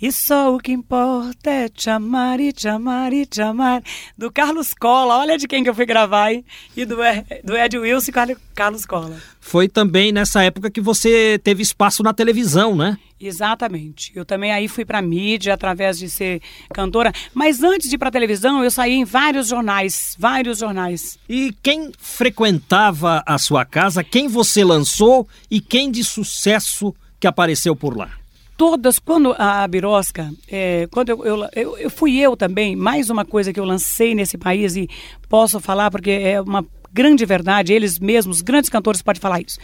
[0.00, 3.82] E só o que importa é te amar e te amar e te amar.
[4.16, 6.44] Do Carlos Cola, olha de quem que eu fui gravar, hein?
[6.76, 6.96] E do,
[7.42, 9.16] do Ed Wilson e Carlos Cola.
[9.46, 12.98] Foi também nessa época que você teve espaço na televisão, né?
[13.18, 14.10] Exatamente.
[14.12, 16.42] Eu também aí fui para mídia através de ser
[16.74, 21.16] cantora, mas antes de ir para televisão, eu saí em vários jornais, vários jornais.
[21.28, 27.76] E quem frequentava a sua casa, quem você lançou e quem de sucesso que apareceu
[27.76, 28.10] por lá?
[28.56, 33.24] todas, quando a Birosca, é, quando eu, eu, eu, eu, fui eu também, mais uma
[33.24, 34.88] coisa que eu lancei nesse país e
[35.28, 36.64] posso falar porque é uma
[36.96, 39.58] grande verdade, eles mesmos, grandes cantores podem falar isso.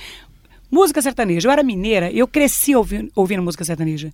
[0.72, 1.46] Música sertaneja.
[1.46, 4.10] Eu era mineira eu cresci ouvindo, ouvindo, música sertaneja.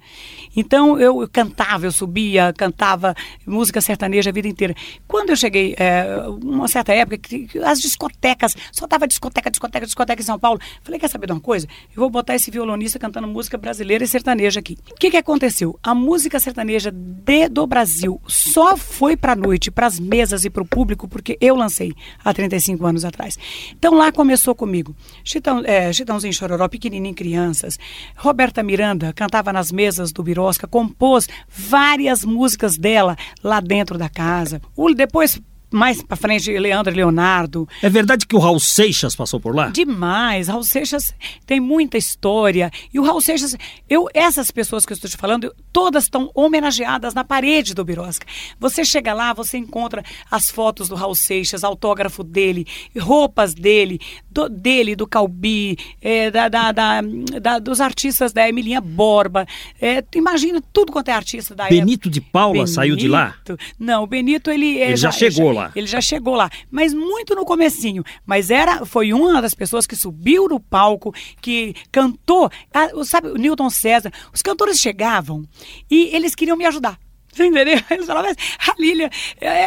[0.57, 3.15] Então eu, eu, cantava, eu subia, cantava
[3.47, 4.75] música sertaneja a vida inteira.
[5.07, 6.05] Quando eu cheguei, é,
[6.43, 7.21] uma certa época,
[7.65, 10.61] as discotecas, só tava discoteca, discoteca, discoteca em São Paulo.
[10.83, 11.69] Falei, quer saber de uma coisa?
[11.95, 14.77] Eu vou botar esse violonista cantando música brasileira e sertaneja aqui.
[14.91, 15.79] O que, que aconteceu?
[15.81, 20.51] A música sertaneja de, do Brasil só foi para a noite, para as mesas e
[20.51, 21.93] para o público, porque eu lancei
[22.25, 23.39] há 35 anos atrás.
[23.79, 24.93] Então lá começou comigo.
[25.23, 27.79] Chitão, é, Chitãozinho Chororó, pequenininho crianças.
[28.17, 34.63] Roberta Miranda cantava nas mesas do Birosca, compôs várias músicas dela lá dentro da casa.
[34.75, 35.39] O, depois
[35.71, 37.69] mais para frente, Leandro e Leonardo.
[37.83, 39.69] É verdade que o Raul Seixas passou por lá?
[39.69, 40.49] Demais.
[40.49, 41.15] Raul Seixas
[41.47, 42.71] tem muita história.
[42.93, 43.57] E o Raul Seixas,
[43.89, 48.27] eu, essas pessoas que eu estou te falando, todas estão homenageadas na parede do Birosca.
[48.59, 52.67] Você chega lá, você encontra as fotos do Raul Seixas, autógrafo dele,
[52.99, 54.01] roupas dele,
[54.31, 57.01] do, dele, do Calbi, é, da, da, da,
[57.41, 59.47] da, dos artistas da Emilinha Borba.
[59.81, 63.35] É, imagina tudo quanto é artista da Benito de Paula Benito, saiu de lá?
[63.79, 64.79] Não, o Benito, ele...
[64.79, 65.73] Ele já, já chegou já, lá.
[65.75, 68.03] Ele já chegou lá, mas muito no comecinho.
[68.25, 72.51] Mas era, foi uma das pessoas que subiu no palco, que cantou.
[72.73, 75.45] Ah, sabe, o Newton César, os cantores chegavam
[75.91, 76.99] e eles queriam me ajudar.
[77.33, 77.81] Você entendeu?
[77.91, 79.11] Eles falavam assim, a Lília,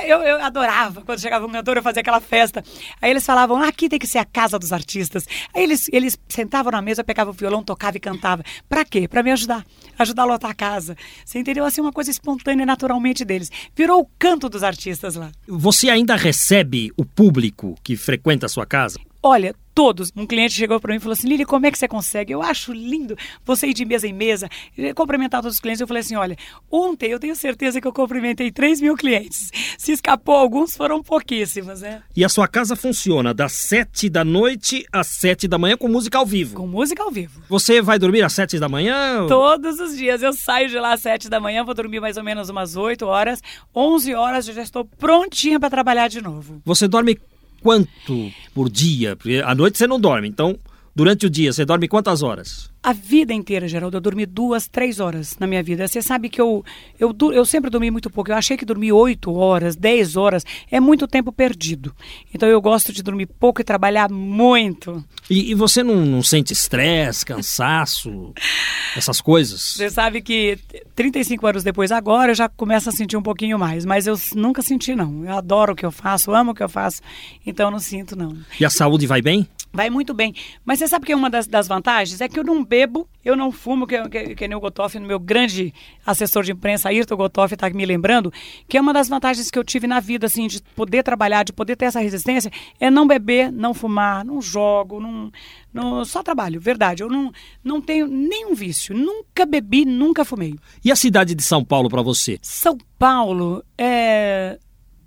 [0.06, 2.64] eu, eu, adorava quando chegava um cantor, eu fazia aquela festa.
[3.02, 5.26] Aí eles falavam, ah, aqui tem que ser a casa dos artistas.
[5.54, 8.44] Aí eles, eles sentavam na mesa, pegavam o violão, tocavam e cantavam.
[8.68, 9.08] Pra quê?
[9.08, 9.66] Pra me ajudar.
[9.98, 10.98] Ajudar a lotar a casa.
[11.24, 11.66] Você entendeu?
[11.66, 13.52] Assim, uma coisa espontânea naturalmente deles.
[13.76, 15.32] Virou o canto dos artistas lá.
[15.48, 19.00] Você ainda recebe o público que frequenta a sua casa?
[19.24, 20.12] Olha, todos.
[20.16, 22.34] Um cliente chegou para mim e falou assim: Lili, como é que você consegue?
[22.34, 24.50] Eu acho lindo você ir de mesa em mesa,
[24.96, 25.82] cumprimentar todos os clientes.
[25.82, 26.36] Eu falei assim: olha,
[26.72, 29.52] ontem eu tenho certeza que eu cumprimentei 3 mil clientes.
[29.78, 32.02] Se escapou alguns, foram pouquíssimos, né?
[32.16, 36.18] E a sua casa funciona das 7 da noite às 7 da manhã com música
[36.18, 36.56] ao vivo?
[36.56, 37.42] Com música ao vivo.
[37.50, 39.26] Você vai dormir às 7 da manhã?
[39.28, 40.22] Todos os dias.
[40.22, 43.06] Eu saio de lá às 7 da manhã, vou dormir mais ou menos umas 8
[43.06, 43.42] horas.
[43.76, 46.62] 11 horas eu já estou prontinha para trabalhar de novo.
[46.66, 47.20] Você dorme
[47.62, 49.16] quanto por dia?
[49.16, 50.58] Porque à noite você não dorme, então
[50.96, 52.70] durante o dia você dorme quantas horas?
[52.84, 55.88] A vida inteira, Geraldo, eu dormi duas, três horas na minha vida.
[55.88, 56.66] Você sabe que eu,
[57.00, 58.32] eu, eu sempre dormi muito pouco.
[58.32, 61.96] Eu achei que dormir oito horas, dez horas é muito tempo perdido.
[62.34, 65.04] Então eu gosto de dormir pouco e trabalhar muito.
[65.30, 68.34] E, e você não, não sente estresse, cansaço,
[68.98, 69.62] essas coisas?
[69.62, 70.58] Você sabe que
[70.96, 73.86] 35 anos depois, agora eu já começo a sentir um pouquinho mais.
[73.86, 75.24] Mas eu nunca senti, não.
[75.24, 77.00] Eu adoro o que eu faço, amo o que eu faço.
[77.46, 78.36] Então eu não sinto, não.
[78.60, 79.48] E a saúde vai bem?
[79.74, 80.36] Vai muito bem.
[80.66, 83.52] Mas você sabe que uma das, das vantagens é que eu não bebo, eu não
[83.52, 85.74] fumo, que, que, que nem o Gotoff, meu grande
[86.06, 88.34] assessor de imprensa, Ayrton Gotoff, está me lembrando,
[88.68, 91.54] que é uma das vantagens que eu tive na vida, assim, de poder trabalhar, de
[91.54, 95.32] poder ter essa resistência, é não beber, não fumar, não jogo, não,
[95.74, 97.04] não só trabalho, verdade.
[97.04, 97.32] Eu não,
[97.64, 100.56] não tenho nenhum vício, nunca bebi, nunca fumei.
[100.84, 102.38] E a cidade de São Paulo para você?
[102.42, 104.60] São Paulo é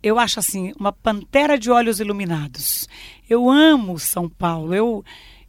[0.05, 2.87] eu acho assim, uma pantera de olhos iluminados.
[3.29, 4.75] Eu amo São Paulo.
[4.75, 5.03] Eu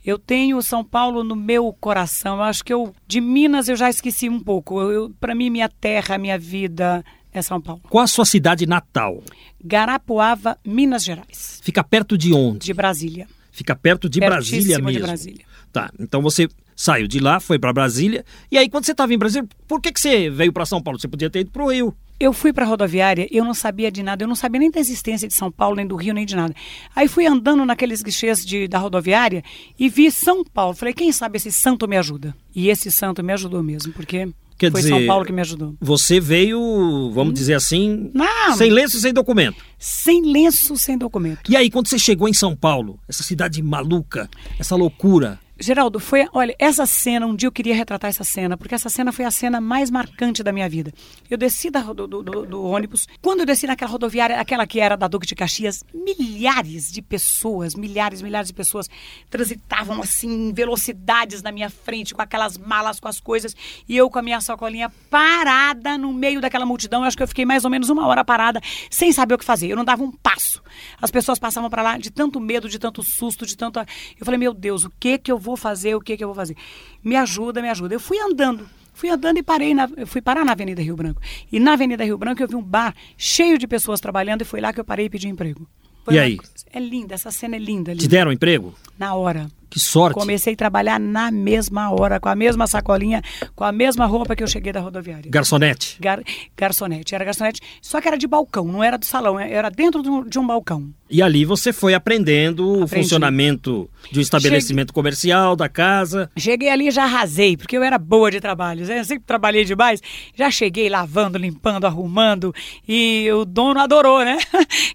[0.03, 2.37] eu tenho São Paulo no meu coração.
[2.37, 4.79] Eu acho que eu de Minas eu já esqueci um pouco.
[5.19, 7.81] Para mim minha terra, minha vida é São Paulo.
[7.89, 9.21] Qual a sua cidade natal?
[9.61, 11.59] Garapuava, Minas Gerais.
[11.61, 12.59] Fica perto de onde?
[12.67, 13.27] De Brasília.
[13.51, 14.91] Fica perto de Brasília mesmo.
[14.91, 15.45] de Brasília.
[15.73, 15.91] Tá.
[15.99, 18.23] Então você saiu de lá, foi para Brasília.
[18.49, 20.97] E aí quando você estava em Brasília, por que que você veio para São Paulo?
[20.97, 21.93] Você podia ter ido para o Rio.
[22.19, 24.79] Eu fui para a rodoviária, eu não sabia de nada, eu não sabia nem da
[24.79, 26.55] existência de São Paulo, nem do Rio, nem de nada.
[26.95, 29.43] Aí fui andando naqueles guichês de, da rodoviária
[29.77, 30.73] e vi São Paulo.
[30.73, 32.35] Falei, quem sabe esse santo me ajuda?
[32.55, 35.75] E esse santo me ajudou mesmo, porque Quer foi dizer, São Paulo que me ajudou.
[35.81, 37.33] Você veio, vamos hum.
[37.33, 39.57] dizer assim, não, sem lenço, sem documento.
[39.77, 41.51] Sem lenço, sem documento.
[41.51, 46.27] E aí, quando você chegou em São Paulo, essa cidade maluca, essa loucura, Geraldo, foi,
[46.33, 49.31] olha, essa cena, um dia eu queria retratar essa cena, porque essa cena foi a
[49.31, 50.91] cena mais marcante da minha vida.
[51.29, 54.97] Eu desci da, do, do, do, ônibus, quando eu desci naquela rodoviária, aquela que era
[54.97, 58.89] da Duque de Caxias, milhares de pessoas, milhares, milhares de pessoas
[59.29, 63.55] transitavam assim em velocidades na minha frente, com aquelas malas, com as coisas,
[63.87, 67.01] e eu com a minha sacolinha parada no meio daquela multidão.
[67.01, 69.45] Eu acho que eu fiquei mais ou menos uma hora parada, sem saber o que
[69.45, 69.69] fazer.
[69.69, 70.61] Eu não dava um passo.
[71.01, 73.79] As pessoas passavam para lá de tanto medo, de tanto susto, de tanto.
[73.79, 76.35] Eu falei, meu Deus, o que que eu vou fazer, o que, que eu vou
[76.35, 76.55] fazer.
[77.03, 77.95] Me ajuda, me ajuda.
[77.95, 81.21] Eu fui andando, fui andando e parei, na, eu fui parar na Avenida Rio Branco.
[81.51, 84.59] E na Avenida Rio Branco eu vi um bar cheio de pessoas trabalhando e foi
[84.59, 85.65] lá que eu parei e pedi emprego.
[86.03, 86.37] Foi e aí?
[86.73, 88.03] É linda, essa cena é linda, linda.
[88.03, 88.75] Te deram emprego?
[88.97, 89.49] Na hora.
[89.75, 90.17] Que sorte.
[90.17, 93.21] Comecei a trabalhar na mesma hora, com a mesma sacolinha,
[93.53, 95.29] com a mesma roupa que eu cheguei da rodoviária.
[95.29, 95.97] Garçonete?
[95.99, 96.23] Gar,
[96.55, 100.39] garçonete, era garçonete, só que era de balcão, não era do salão, era dentro de
[100.39, 100.93] um balcão.
[101.09, 102.83] E ali você foi aprendendo Aprendi.
[102.83, 104.93] o funcionamento de um estabelecimento Cheguei...
[104.93, 106.31] comercial, da casa.
[106.35, 108.89] Cheguei ali e já arrasei, porque eu era boa de trabalho.
[108.91, 110.01] Eu sempre trabalhei demais.
[110.35, 112.53] Já cheguei lavando, limpando, arrumando.
[112.87, 114.39] E o dono adorou, né?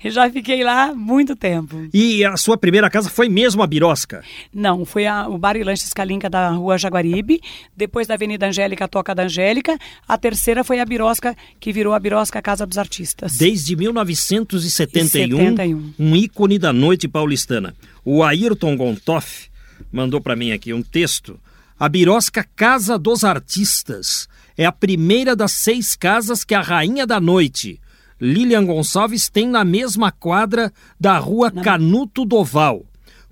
[0.02, 1.88] E já fiquei lá muito tempo.
[1.94, 4.24] E a sua primeira casa foi mesmo a Birosca?
[4.52, 7.40] Não, foi a, o Bar e Lanches Calinca da rua Jaguaribe.
[7.76, 9.78] Depois da Avenida Angélica, a Toca da Angélica.
[10.06, 13.36] A terceira foi a Birosca, que virou a Birosca Casa dos Artistas.
[13.36, 15.94] Desde 1971, 71.
[15.98, 17.74] um ícone da noite paulistana.
[18.04, 19.48] O Ayrton Gontoff
[19.92, 21.38] mandou para mim aqui um texto.
[21.78, 27.18] A Birosca Casa dos Artistas é a primeira das seis casas que a Rainha da
[27.18, 27.80] Noite,
[28.20, 32.84] Lilian Gonçalves, tem na mesma quadra da rua Canuto Doval.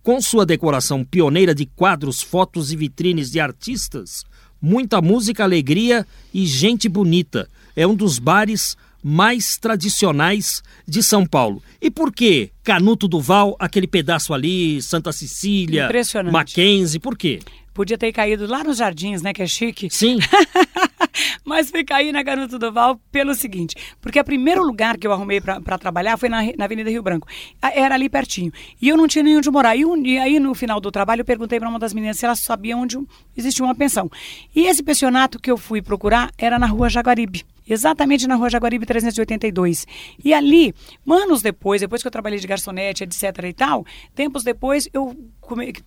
[0.03, 4.25] Com sua decoração pioneira de quadros, fotos e vitrines de artistas,
[4.61, 7.49] muita música, alegria e gente bonita.
[7.77, 11.63] É um dos bares mais tradicionais de São Paulo.
[11.81, 15.85] E por que Canuto Duval, aquele pedaço ali, Santa Cecília.
[16.33, 17.41] Mackenzie, por quê?
[17.79, 19.89] Podia ter caído lá nos jardins, né, que é chique.
[19.89, 20.19] Sim.
[21.47, 25.41] Mas fui cair na Canuto Duval pelo seguinte, porque o primeiro lugar que eu arrumei
[25.41, 27.29] para trabalhar foi na, na Avenida Rio Branco.
[27.63, 28.51] Era ali pertinho.
[28.83, 29.77] E eu não tinha nem onde morar.
[29.77, 32.25] E, um, e aí, no final do trabalho, eu perguntei para uma das meninas se
[32.25, 32.99] ela sabia onde
[33.37, 34.11] existia uma pensão.
[34.57, 38.87] E esse pensionato que eu fui procurar era na rua Jaguaribe exatamente na rua Jaguaribe
[38.87, 39.87] 382.
[40.25, 40.75] E ali,
[41.09, 45.17] anos depois, depois que eu trabalhei de garçonete, etc e tal, tempos depois eu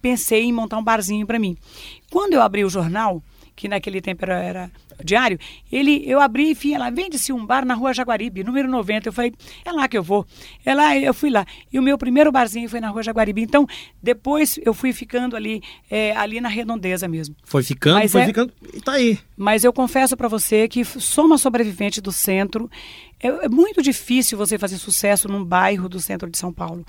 [0.02, 1.58] pensei em montar um barzinho para mim.
[2.12, 3.22] Quando eu abri o jornal,
[3.62, 4.72] que naquele tempo era, era
[5.04, 5.38] diário,
[5.72, 9.10] ele, eu abri e fui lá, vende-se um bar na rua Jaguaribe, número 90.
[9.10, 9.32] Eu falei,
[9.64, 10.26] é lá que eu vou.
[10.66, 11.46] É lá, eu fui lá.
[11.72, 13.40] E o meu primeiro barzinho foi na rua Jaguaribe.
[13.40, 13.68] Então,
[14.02, 17.36] depois eu fui ficando ali, é, ali na redondeza mesmo.
[17.44, 19.20] Foi ficando, Mas foi é, ficando, e tá aí.
[19.38, 22.68] Mas eu confesso para você que sou uma sobrevivente do centro.
[23.20, 26.84] É, é muito difícil você fazer sucesso num bairro do centro de São Paulo.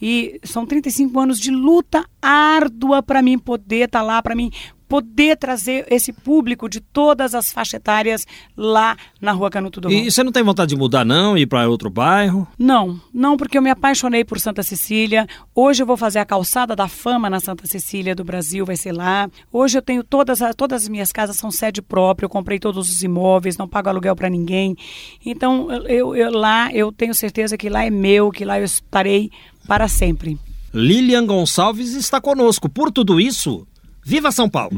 [0.00, 4.52] E são 35 anos de luta árdua para mim poder estar tá lá, para mim
[4.88, 10.10] poder trazer esse público de todas as faixas etárias lá na Rua Canuto do E
[10.10, 12.48] você não tem vontade de mudar não, ir para outro bairro?
[12.58, 15.26] Não, não, porque eu me apaixonei por Santa Cecília.
[15.54, 18.92] Hoje eu vou fazer a calçada da fama na Santa Cecília do Brasil, vai ser
[18.92, 19.30] lá.
[19.52, 23.02] Hoje eu tenho todas, todas as minhas casas são sede própria, eu comprei todos os
[23.02, 24.76] imóveis, não pago aluguel para ninguém.
[25.24, 29.30] Então, eu, eu lá, eu tenho certeza que lá é meu, que lá eu estarei
[29.66, 30.38] para sempre.
[30.72, 32.68] Lilian Gonçalves está conosco.
[32.68, 33.66] Por tudo isso,
[34.08, 34.74] Viva São Paulo!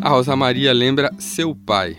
[0.00, 1.96] A Rosa Maria lembra seu pai,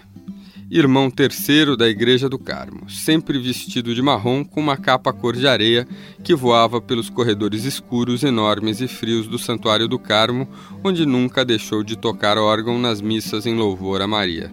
[0.71, 5.45] irmão terceiro da Igreja do Carmo, sempre vestido de marrom com uma capa cor de
[5.45, 5.85] areia
[6.23, 10.47] que voava pelos corredores escuros, enormes e frios do Santuário do Carmo,
[10.81, 14.49] onde nunca deixou de tocar órgão nas missas em louvor a Maria.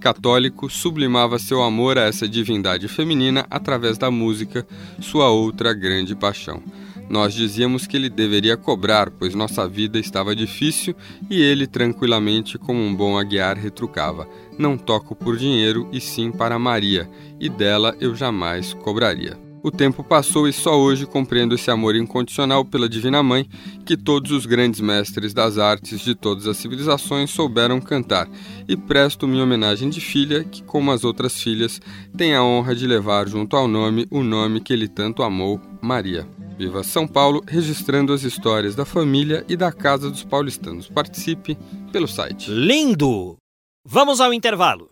[0.00, 4.66] Católico, sublimava seu amor a essa divindade feminina através da música,
[5.02, 6.62] sua outra grande paixão.
[7.10, 10.94] Nós dizíamos que ele deveria cobrar, pois nossa vida estava difícil,
[11.28, 16.56] e ele, tranquilamente, como um bom aguiar, retrucava: Não toco por dinheiro, e sim para
[16.56, 19.36] Maria, e dela eu jamais cobraria.
[19.60, 23.46] O tempo passou e só hoje compreendo esse amor incondicional pela Divina Mãe
[23.84, 28.28] que todos os grandes mestres das artes de todas as civilizações souberam cantar,
[28.68, 31.80] e presto minha homenagem de filha, que, como as outras filhas,
[32.16, 36.26] tem a honra de levar junto ao nome o nome que ele tanto amou, Maria.
[36.60, 40.90] Viva São Paulo, registrando as histórias da família e da Casa dos Paulistanos.
[40.90, 41.56] Participe
[41.90, 42.50] pelo site.
[42.50, 43.38] Lindo!
[43.82, 44.90] Vamos ao intervalo.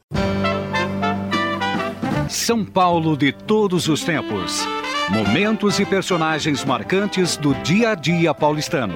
[2.26, 4.66] São Paulo de todos os tempos.
[5.10, 8.94] Momentos e personagens marcantes do dia a dia paulistano.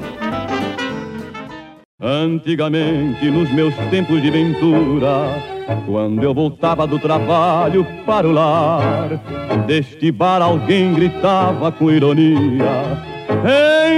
[2.01, 5.52] Antigamente, nos meus tempos de ventura,
[5.87, 9.21] quando eu voltava do trabalho para o lar,
[9.67, 12.99] deste bar alguém gritava com ironia: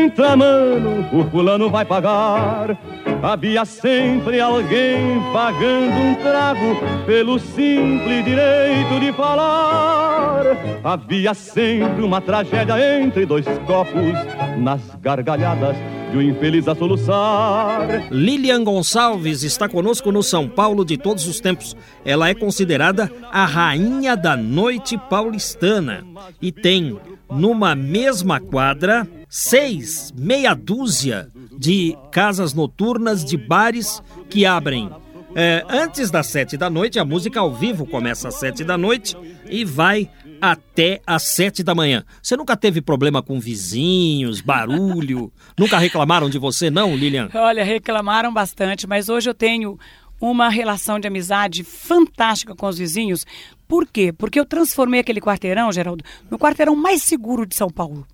[0.05, 2.77] entra, mano, o fulano vai pagar.
[3.23, 10.43] Havia sempre alguém pagando um trago pelo simples direito de falar.
[10.83, 14.13] Havia sempre uma tragédia entre dois copos
[14.59, 15.77] nas gargalhadas
[16.18, 18.07] de infeliz a soluçar.
[18.11, 21.77] Lilian Gonçalves está conosco no São Paulo de todos os tempos.
[22.05, 26.04] Ela é considerada a rainha da noite paulistana
[26.40, 26.96] e tem
[27.31, 34.90] numa mesma quadra seis, meia dúzia de casas noturnas, de bares que abrem
[35.35, 36.98] é, antes das sete da noite.
[36.98, 39.17] A música ao vivo começa às sete da noite
[39.48, 40.08] e vai
[40.53, 42.05] até às sete da manhã.
[42.23, 45.33] Você nunca teve problema com vizinhos, barulho?
[45.59, 47.31] nunca reclamaram de você, não, Lilian?
[47.35, 49.79] Olha, reclamaram bastante, mas hoje eu tenho
[50.21, 53.27] uma relação de amizade fantástica com os vizinhos.
[53.67, 54.13] Por quê?
[54.13, 58.07] Porque eu transformei aquele quarteirão, Geraldo, no quarteirão mais seguro de São Paulo.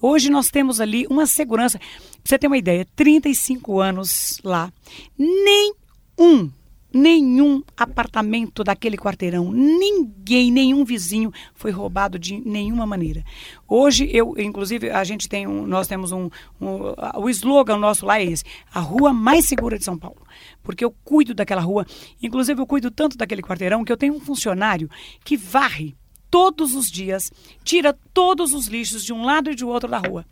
[0.00, 1.78] Hoje nós temos ali uma segurança.
[1.78, 1.88] Pra
[2.24, 4.72] você ter uma ideia, 35 anos lá.
[5.18, 5.74] Nem
[6.18, 6.50] um
[6.94, 13.24] nenhum apartamento daquele quarteirão, ninguém, nenhum vizinho foi roubado de nenhuma maneira.
[13.66, 16.30] Hoje eu, inclusive, a gente tem um, nós temos um,
[16.60, 20.22] um, o slogan nosso lá é esse: a rua mais segura de São Paulo,
[20.62, 21.84] porque eu cuido daquela rua.
[22.22, 24.88] Inclusive eu cuido tanto daquele quarteirão que eu tenho um funcionário
[25.24, 25.94] que varre
[26.34, 27.30] todos os dias,
[27.62, 30.26] tira todos os lixos de um lado e de outro da rua.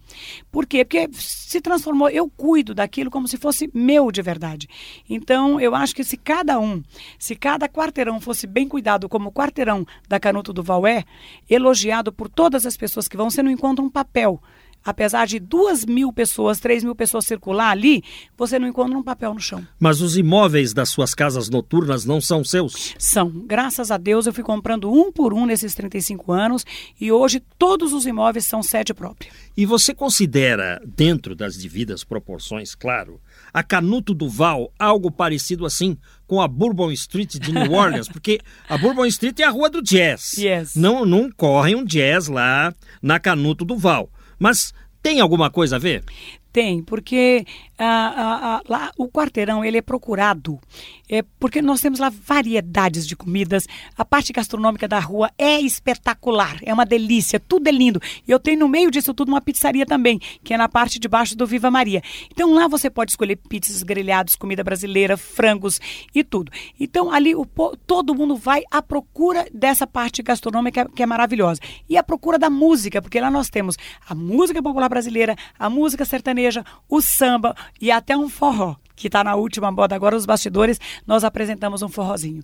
[0.50, 0.84] Por quê?
[0.84, 4.68] Porque se transformou, eu cuido daquilo como se fosse meu de verdade.
[5.08, 6.82] Então, eu acho que se cada um,
[7.20, 11.04] se cada quarteirão fosse bem cuidado como o quarteirão da Canuto do Vaué,
[11.48, 14.42] elogiado por todas as pessoas que vão, você não encontra um papel
[14.84, 18.02] apesar de duas mil pessoas, três mil pessoas circular ali,
[18.36, 19.66] você não encontra um papel no chão.
[19.78, 22.94] Mas os imóveis das suas casas noturnas não são seus?
[22.98, 23.30] São.
[23.30, 26.64] Graças a Deus eu fui comprando um por um nesses 35 anos
[27.00, 29.30] e hoje todos os imóveis são sede própria.
[29.56, 33.20] E você considera, dentro das devidas proporções, claro,
[33.52, 38.08] a Canuto Duval algo parecido assim com a Bourbon Street de New Orleans?
[38.12, 40.32] Porque a Bourbon Street é a rua do jazz.
[40.38, 40.74] Yes.
[40.74, 44.10] Não, não corre um jazz lá na Canuto Duval.
[44.38, 44.72] Mas
[45.02, 46.04] tem alguma coisa a ver?
[46.52, 47.46] Tem, porque
[47.78, 50.60] ah, ah, ah, lá o quarteirão ele é procurado,
[51.08, 53.66] é, porque nós temos lá variedades de comidas.
[53.96, 58.00] A parte gastronômica da rua é espetacular, é uma delícia, tudo é lindo.
[58.28, 61.08] E eu tenho no meio disso tudo uma pizzaria também, que é na parte de
[61.08, 62.02] baixo do Viva Maria.
[62.30, 65.80] Então lá você pode escolher pizzas, grelhados, comida brasileira, frangos
[66.14, 66.52] e tudo.
[66.78, 67.46] Então ali o,
[67.86, 71.60] todo mundo vai à procura dessa parte gastronômica que é maravilhosa.
[71.88, 73.76] E à procura da música, porque lá nós temos
[74.06, 79.08] a música popular brasileira, a música sertaneja sertaneja, o samba e até um forró que
[79.08, 82.40] está na última moda agora, os bastidores, nós apresentamos um forrozinho.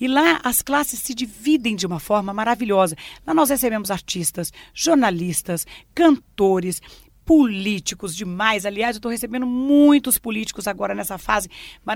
[0.00, 2.94] E lá as classes se dividem de uma forma maravilhosa.
[3.26, 6.80] Lá nós recebemos artistas, jornalistas, cantores,
[7.26, 8.64] políticos demais.
[8.64, 11.50] Aliás, eu estou recebendo muitos políticos agora nessa fase.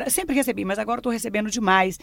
[0.09, 1.99] Sempre recebi, mas agora estou recebendo demais.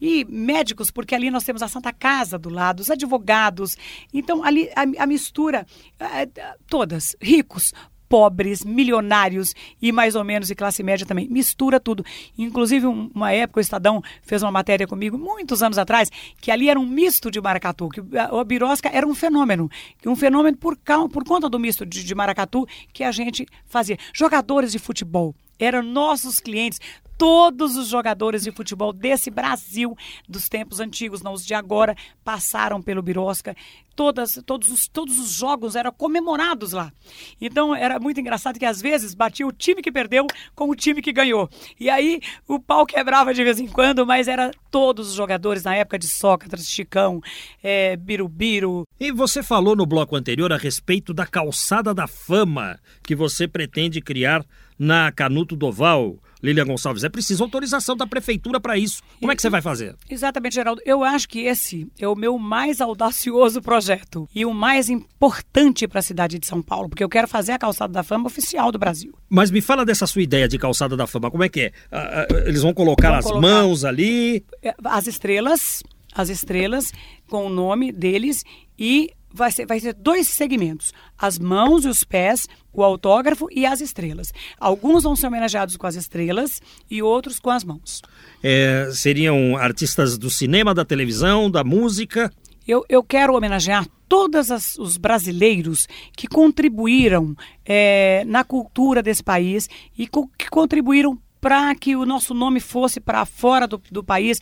[0.00, 3.76] E médicos, porque ali nós temos a Santa Casa do lado, os advogados.
[4.14, 5.66] Então, ali a, a mistura,
[5.98, 6.28] é,
[6.68, 7.74] todas, ricos,
[8.08, 11.28] pobres, milionários e mais ou menos de classe média também.
[11.28, 12.04] Mistura tudo.
[12.36, 16.78] Inclusive, uma época o Estadão fez uma matéria comigo, muitos anos atrás, que ali era
[16.78, 19.70] um misto de maracatu, que a birosca era um fenômeno.
[20.06, 20.76] Um fenômeno por,
[21.12, 23.98] por conta do misto de, de maracatu que a gente fazia.
[24.12, 26.80] Jogadores de futebol eram nossos clientes
[27.18, 29.96] todos os jogadores de futebol desse Brasil,
[30.28, 33.56] dos tempos antigos, não os de agora, passaram pelo Birosca.
[33.96, 36.92] Todas, todos, os, todos os jogos eram comemorados lá.
[37.40, 41.02] Então era muito engraçado que às vezes batia o time que perdeu com o time
[41.02, 41.50] que ganhou.
[41.80, 45.74] E aí o pau quebrava de vez em quando, mas era todos os jogadores na
[45.74, 47.20] época de Sócrates, Chicão,
[47.60, 48.84] é, Birubiru.
[49.00, 54.00] E você falou no bloco anterior a respeito da calçada da fama que você pretende
[54.00, 54.46] criar
[54.78, 56.18] na Canuto Doval.
[56.42, 59.02] Lilian Gonçalves, é preciso autorização da prefeitura para isso.
[59.18, 59.96] Como é que você vai fazer?
[60.08, 60.80] Exatamente, Geraldo.
[60.84, 65.98] Eu acho que esse é o meu mais audacioso projeto e o mais importante para
[65.98, 68.78] a cidade de São Paulo, porque eu quero fazer a Calçada da Fama oficial do
[68.78, 69.12] Brasil.
[69.28, 71.30] Mas me fala dessa sua ideia de Calçada da Fama.
[71.30, 71.72] Como é que é?
[71.90, 74.44] Ah, ah, eles vão colocar vão as colocar mãos ali?
[74.62, 75.82] É, as estrelas,
[76.14, 76.92] as estrelas
[77.28, 78.44] com o nome deles
[78.78, 83.66] e vai ser, vai ser dois segmentos: as mãos e os pés, o autógrafo e
[83.66, 84.32] as estrelas.
[84.58, 86.60] Alguns vão ser homenageados com as estrelas
[86.90, 88.02] e outros com as mãos.
[88.42, 92.32] É, seriam artistas do cinema, da televisão, da música?
[92.66, 100.06] Eu, eu quero homenagear todos os brasileiros que contribuíram é, na cultura desse país e
[100.06, 104.38] co que contribuíram para que o nosso nome fosse para fora do, do país,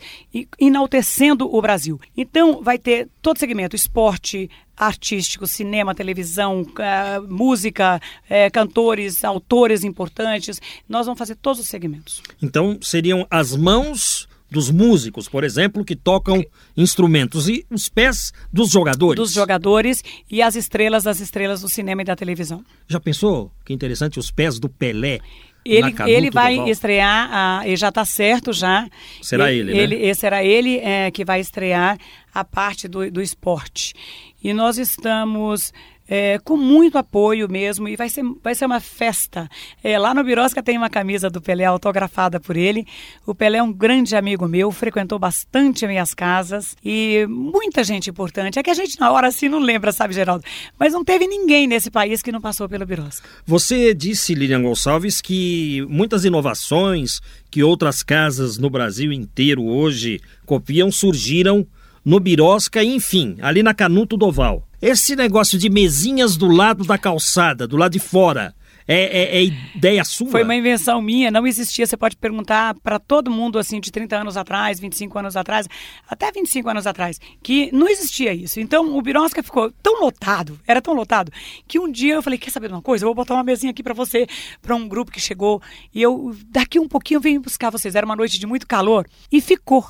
[0.59, 1.99] enaltecendo o Brasil.
[2.15, 10.61] Então, vai ter todo segmento: esporte, artístico, cinema, televisão, uh, música, uh, cantores, autores importantes.
[10.87, 12.21] Nós vamos fazer todos os segmentos.
[12.41, 16.43] Então, seriam as mãos dos músicos, por exemplo, que tocam
[16.75, 19.17] instrumentos e os pés dos jogadores.
[19.17, 22.63] Dos jogadores e as estrelas das estrelas do cinema e da televisão.
[22.87, 23.51] Já pensou?
[23.65, 25.19] Que interessante, os pés do Pelé.
[25.65, 28.87] Ele, ele vai estrear, a, ele já está certo já.
[29.21, 30.03] Será ele, ele, né?
[30.03, 31.97] ele Será ele é, que vai estrear
[32.33, 33.93] a parte do, do esporte.
[34.41, 35.73] E nós estamos
[36.07, 39.49] é, com muito apoio mesmo, e vai ser, vai ser uma festa.
[39.83, 42.85] É, lá no Birosca tem uma camisa do Pelé autografada por ele.
[43.25, 48.59] O Pelé é um grande amigo meu, frequentou bastante minhas casas e muita gente importante.
[48.59, 50.43] É que a gente na hora assim não lembra, sabe, Geraldo?
[50.79, 53.27] Mas não teve ninguém nesse país que não passou pelo Birosca.
[53.45, 60.91] Você disse, Lilian Gonçalves, que muitas inovações que outras casas no Brasil inteiro hoje copiam
[60.91, 61.65] surgiram
[62.03, 64.66] no Birosca, enfim, ali na Canuto do Oval.
[64.81, 68.53] Esse negócio de mesinhas do lado da calçada, do lado de fora,
[68.87, 69.43] é, é, é,
[69.75, 70.29] ideia sua?
[70.29, 71.85] Foi uma invenção minha, não existia.
[71.85, 75.67] Você pode perguntar para todo mundo assim de 30 anos atrás, 25 anos atrás,
[76.07, 78.59] até 25 anos atrás, que não existia isso.
[78.59, 81.31] Então o Birosca ficou tão lotado, era tão lotado,
[81.67, 83.03] que um dia eu falei: quer saber de uma coisa?
[83.03, 84.27] Eu vou botar uma mesinha aqui para você,
[84.61, 85.61] para um grupo que chegou.
[85.93, 87.95] E eu, daqui um pouquinho, eu venho buscar vocês.
[87.95, 89.85] Era uma noite de muito calor e ficou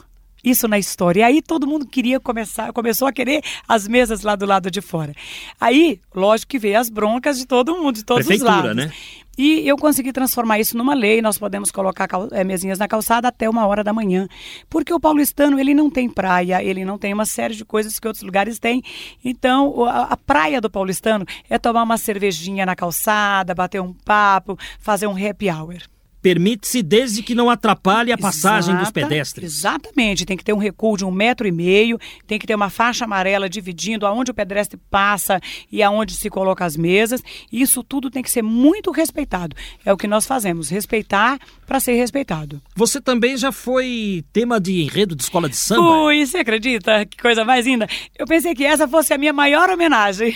[0.49, 1.21] isso na história.
[1.21, 4.81] E aí todo mundo queria começar, começou a querer as mesas lá do lado de
[4.81, 5.13] fora.
[5.59, 8.75] Aí, lógico que veio as broncas de todo mundo, de todos Prefeitura, os lados.
[8.75, 8.91] né?
[9.37, 13.47] E eu consegui transformar isso numa lei, nós podemos colocar é, mesinhas na calçada até
[13.47, 14.27] uma hora da manhã.
[14.67, 18.07] Porque o paulistano, ele não tem praia, ele não tem uma série de coisas que
[18.07, 18.81] outros lugares têm.
[19.23, 24.57] Então, a, a praia do paulistano é tomar uma cervejinha na calçada, bater um papo,
[24.79, 25.77] fazer um happy hour.
[26.21, 29.57] Permite-se desde que não atrapalhe a passagem Exata, dos pedestres.
[29.57, 32.69] Exatamente, tem que ter um recuo de um metro e meio, tem que ter uma
[32.69, 35.39] faixa amarela dividindo aonde o pedestre passa
[35.71, 37.21] e aonde se coloca as mesas.
[37.51, 39.55] Isso tudo tem que ser muito respeitado.
[39.85, 42.61] É o que nós fazemos, respeitar para ser respeitado.
[42.75, 45.81] Você também já foi tema de enredo de escola de samba?
[45.81, 47.05] Fui, você acredita?
[47.05, 47.87] Que coisa mais linda.
[48.17, 50.35] Eu pensei que essa fosse a minha maior homenagem.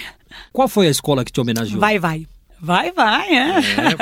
[0.52, 1.80] Qual foi a escola que te homenageou?
[1.80, 2.26] Vai, vai.
[2.62, 3.58] Vai, vai, é.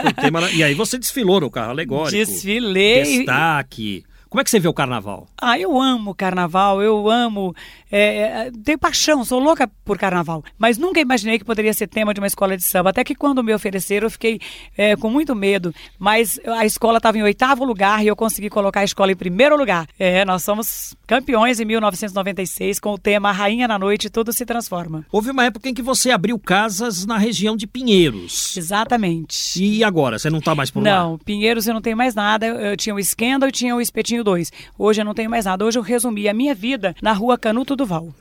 [0.10, 0.42] é tema...
[0.52, 2.12] E aí você desfilou no carro alegórico.
[2.12, 3.04] Desfilei.
[3.04, 4.04] Destaque.
[4.30, 5.28] Como é que você vê o carnaval?
[5.42, 7.56] Ah, eu amo carnaval, eu amo.
[7.92, 10.44] É, é, tenho paixão, sou louca por carnaval.
[10.58, 12.92] Mas nunca imaginei que poderia ser tema de uma escola de samba.
[12.92, 14.40] Até que quando me ofereceram, eu fiquei
[14.78, 15.74] é, com muito medo.
[15.98, 19.58] Mas a escola estava em oitavo lugar e eu consegui colocar a escola em primeiro
[19.58, 19.88] lugar.
[19.98, 25.06] É, nós somos campeões em 1996 com o tema Rainha na Noite Tudo se Transforma.
[25.12, 28.56] Houve uma época em que você abriu casas na região de Pinheiros.
[28.56, 29.64] Exatamente.
[29.64, 30.20] E agora?
[30.20, 30.90] Você não está mais por lá?
[30.90, 32.46] Não, Pinheiros eu não tenho mais nada.
[32.46, 34.52] Eu, eu tinha o Scandal e tinha o Espetinho 2.
[34.78, 35.66] Hoje eu não tenho mais nada.
[35.66, 37.76] Hoje eu resumi a minha vida na rua Canuto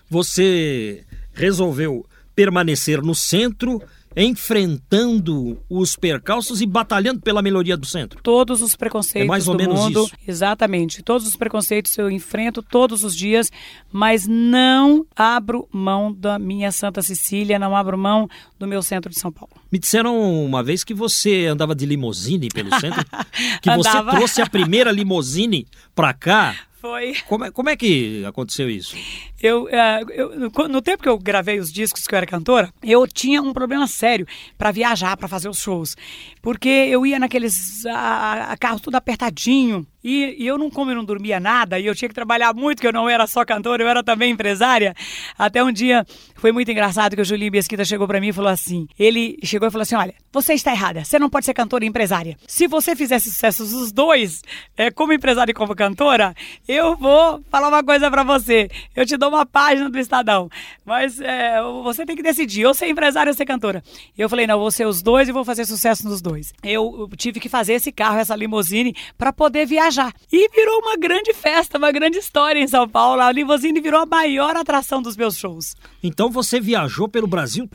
[0.08, 3.82] Você resolveu permanecer no centro
[4.16, 8.20] enfrentando os percalços e batalhando pela melhoria do centro.
[8.22, 10.14] Todos os preconceitos é mais ou do menos mundo, isso.
[10.26, 11.02] exatamente.
[11.02, 13.50] Todos os preconceitos eu enfrento todos os dias,
[13.92, 18.28] mas não abro mão da minha Santa Cecília, não abro mão
[18.58, 19.54] do meu centro de São Paulo.
[19.70, 23.04] Me disseram uma vez que você andava de limusine pelo centro,
[23.62, 27.14] que você trouxe a primeira limusine para cá foi.
[27.26, 28.96] Como é, como é que aconteceu isso?
[29.40, 33.06] Eu, uh, eu, no tempo que eu gravei os discos que eu era cantora, eu
[33.06, 34.26] tinha um problema sério
[34.56, 35.96] para viajar, para fazer os shows.
[36.40, 39.86] Porque eu ia naqueles a, a carro tudo apertadinho.
[40.02, 42.80] E, e, eu não, como eu não dormia nada, e eu tinha que trabalhar muito,
[42.80, 44.94] que eu não era só cantora, eu era também empresária.
[45.36, 48.50] Até um dia foi muito engraçado que o Julinho Mesquita chegou para mim e falou
[48.50, 51.84] assim: ele chegou e falou assim: olha, você está errada, você não pode ser cantora
[51.84, 52.36] e empresária.
[52.46, 54.42] Se você fizesse sucessos os dois,
[54.76, 56.34] é, como empresária e como cantora,
[56.66, 58.70] eu vou falar uma coisa para você.
[58.94, 60.48] Eu te dou uma página do Estadão,
[60.84, 63.82] mas é, você tem que decidir, ou ser empresária ou ser cantora.
[64.16, 66.52] Eu falei: não, vou ser os dois e vou fazer sucesso nos dois.
[66.62, 69.97] Eu tive que fazer esse carro, essa limusine, para poder viajar
[70.32, 73.20] E virou uma grande festa, uma grande história em São Paulo.
[73.20, 75.74] A Limousine virou a maior atração dos meus shows.
[76.02, 77.74] Então você viajou pelo Brasil todo?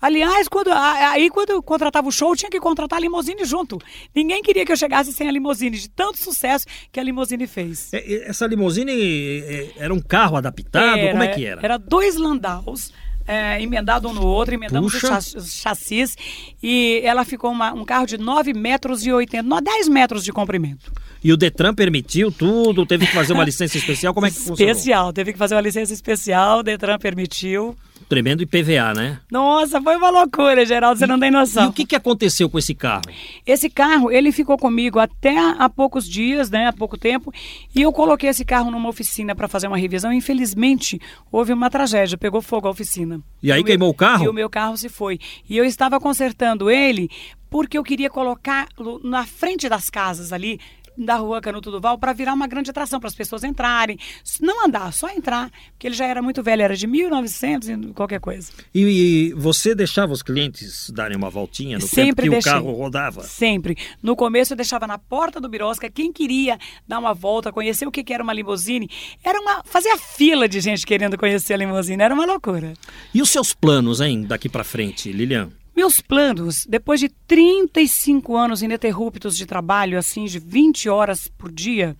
[0.00, 3.78] Aliás, quando, aí quando eu contratava o show, tinha que contratar a Limousine junto.
[4.14, 7.92] Ninguém queria que eu chegasse sem a Limousine, de tanto sucesso que a Limousine fez.
[7.92, 10.98] É, essa Limousine é, era um carro adaptado?
[10.98, 11.60] Era, Como é que era?
[11.62, 12.92] Era dois landaus
[13.28, 16.16] é, emendado um no outro, emendamos os chassis
[16.62, 20.90] e ela ficou uma, um carro de 9 metros e 80, 10 metros de comprimento.
[21.22, 22.86] E o Detran permitiu tudo?
[22.86, 24.14] Teve que fazer uma licença especial?
[24.14, 24.72] Como é que funcionou?
[24.72, 27.76] Especial, teve que fazer uma licença especial, o Detran permitiu.
[28.08, 29.20] Tremendo IPVA, né?
[29.30, 31.66] Nossa, foi uma loucura, Geraldo, você não tem noção.
[31.66, 33.02] E o que, que aconteceu com esse carro?
[33.46, 37.30] Esse carro, ele ficou comigo até há poucos dias, né, há pouco tempo,
[37.74, 40.10] e eu coloquei esse carro numa oficina para fazer uma revisão.
[40.10, 40.98] Infelizmente,
[41.30, 43.20] houve uma tragédia, pegou fogo a oficina.
[43.42, 44.24] E aí o queimou meu, o carro?
[44.24, 45.20] E o meu carro se foi.
[45.48, 47.10] E eu estava consertando ele
[47.50, 50.60] porque eu queria colocá-lo na frente das casas ali,
[50.98, 53.98] da rua Canuto Duval para virar uma grande atração para as pessoas entrarem.
[54.40, 58.20] Não andar, só entrar, porque ele já era muito velho, era de 1900 e qualquer
[58.20, 58.50] coisa.
[58.74, 62.52] E, e você deixava os clientes darem uma voltinha no Sempre tempo que deixei.
[62.52, 63.22] o carro rodava?
[63.22, 63.76] Sempre.
[64.02, 67.90] No começo eu deixava na porta do Birosca, quem queria dar uma volta, conhecer o
[67.90, 68.88] que que era uma limusine,
[69.22, 72.74] era uma fazia fila de gente querendo conhecer a limusine, era uma loucura.
[73.14, 75.50] E os seus planos, hein, daqui para frente, Lilian?
[75.78, 81.96] Meus planos, depois de 35 anos ininterruptos de trabalho, assim, de 20 horas por dia,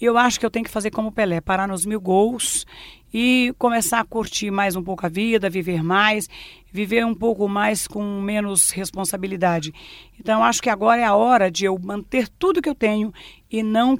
[0.00, 2.66] eu acho que eu tenho que fazer como Pelé, parar nos mil gols
[3.14, 6.28] e começar a curtir mais um pouco a vida, viver mais,
[6.72, 9.72] viver um pouco mais com menos responsabilidade.
[10.18, 13.14] Então, acho que agora é a hora de eu manter tudo que eu tenho
[13.48, 13.96] e não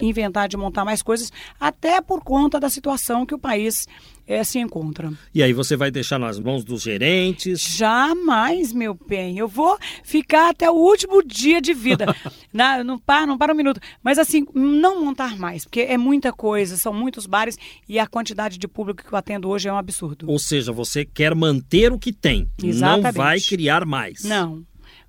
[0.00, 3.86] inventar de montar mais coisas, até por conta da situação que o país
[4.26, 5.12] é, se encontra.
[5.34, 7.60] E aí você vai deixar nas mãos dos gerentes?
[7.60, 9.38] Jamais, meu bem.
[9.38, 12.06] Eu vou ficar até o último dia de vida.
[12.52, 13.80] Na, não, para, não para um minuto.
[14.02, 17.58] Mas assim, não montar mais, porque é muita coisa, são muitos bares
[17.88, 20.30] e a quantidade de público que eu atendo hoje é um absurdo.
[20.30, 23.04] Ou seja, você quer manter o que tem, Exatamente.
[23.04, 24.24] não vai criar mais.
[24.24, 24.64] Não.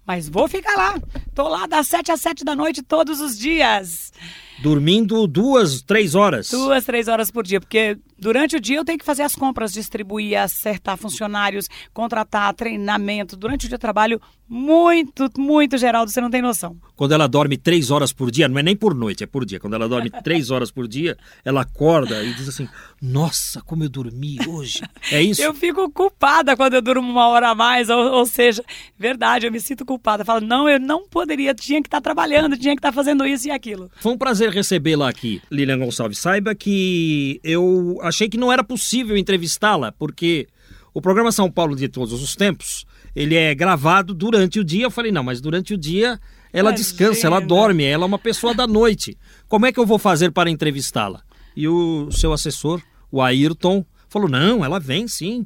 [0.05, 1.01] Mas vou ficar lá.
[1.33, 4.13] Tô lá das 7 às 7 da noite todos os dias.
[4.61, 6.49] Dormindo duas, três horas.
[6.51, 9.71] Duas, três horas por dia, porque durante o dia eu tenho que fazer as compras,
[9.71, 13.37] distribuir, acertar funcionários, contratar, treinamento.
[13.37, 16.77] Durante o dia eu trabalho muito, muito, Geraldo, você não tem noção.
[16.95, 19.59] Quando ela dorme três horas por dia, não é nem por noite, é por dia.
[19.59, 22.67] Quando ela dorme três horas por dia, ela acorda e diz assim:
[23.01, 24.81] Nossa, como eu dormi hoje.
[25.11, 25.41] É isso?
[25.41, 28.63] Eu fico culpada quando eu durmo uma hora a mais, ou, ou seja,
[28.97, 30.21] verdade, eu me sinto culpada.
[30.21, 33.47] Eu falo, não, eu não poderia, tinha que estar trabalhando, tinha que estar fazendo isso
[33.47, 33.89] e aquilo.
[33.97, 36.19] Foi um prazer recebê-la aqui, Lilian Gonçalves.
[36.19, 40.47] Saiba que eu achei que não era possível entrevistá-la, porque
[40.93, 42.85] o programa São Paulo de Todos os Tempos,
[43.15, 44.83] ele é gravado durante o dia.
[44.83, 46.19] Eu falei, não, mas durante o dia
[46.51, 46.73] ela Imagina.
[46.73, 49.17] descansa, ela dorme, ela é uma pessoa da noite.
[49.47, 51.21] Como é que eu vou fazer para entrevistá-la?
[51.55, 55.45] E o seu assessor, o Ayrton, falou, não, ela vem sim.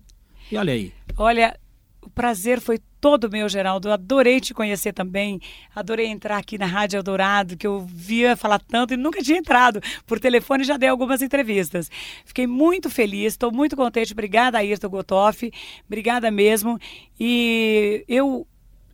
[0.52, 0.94] E olha aí.
[1.18, 1.60] Olha,
[2.02, 3.92] o prazer foi todo meu, Geraldo.
[3.92, 5.40] Adorei te conhecer também.
[5.76, 9.82] Adorei entrar aqui na Rádio Eldorado, que eu via falar tanto e nunca tinha entrado.
[10.06, 11.90] Por telefone já dei algumas entrevistas.
[12.26, 14.14] Fiquei muito feliz, estou muito contente.
[14.14, 15.52] Obrigada, Ayrton Gotoff.
[15.88, 16.78] Obrigada mesmo.
[17.20, 18.46] E eu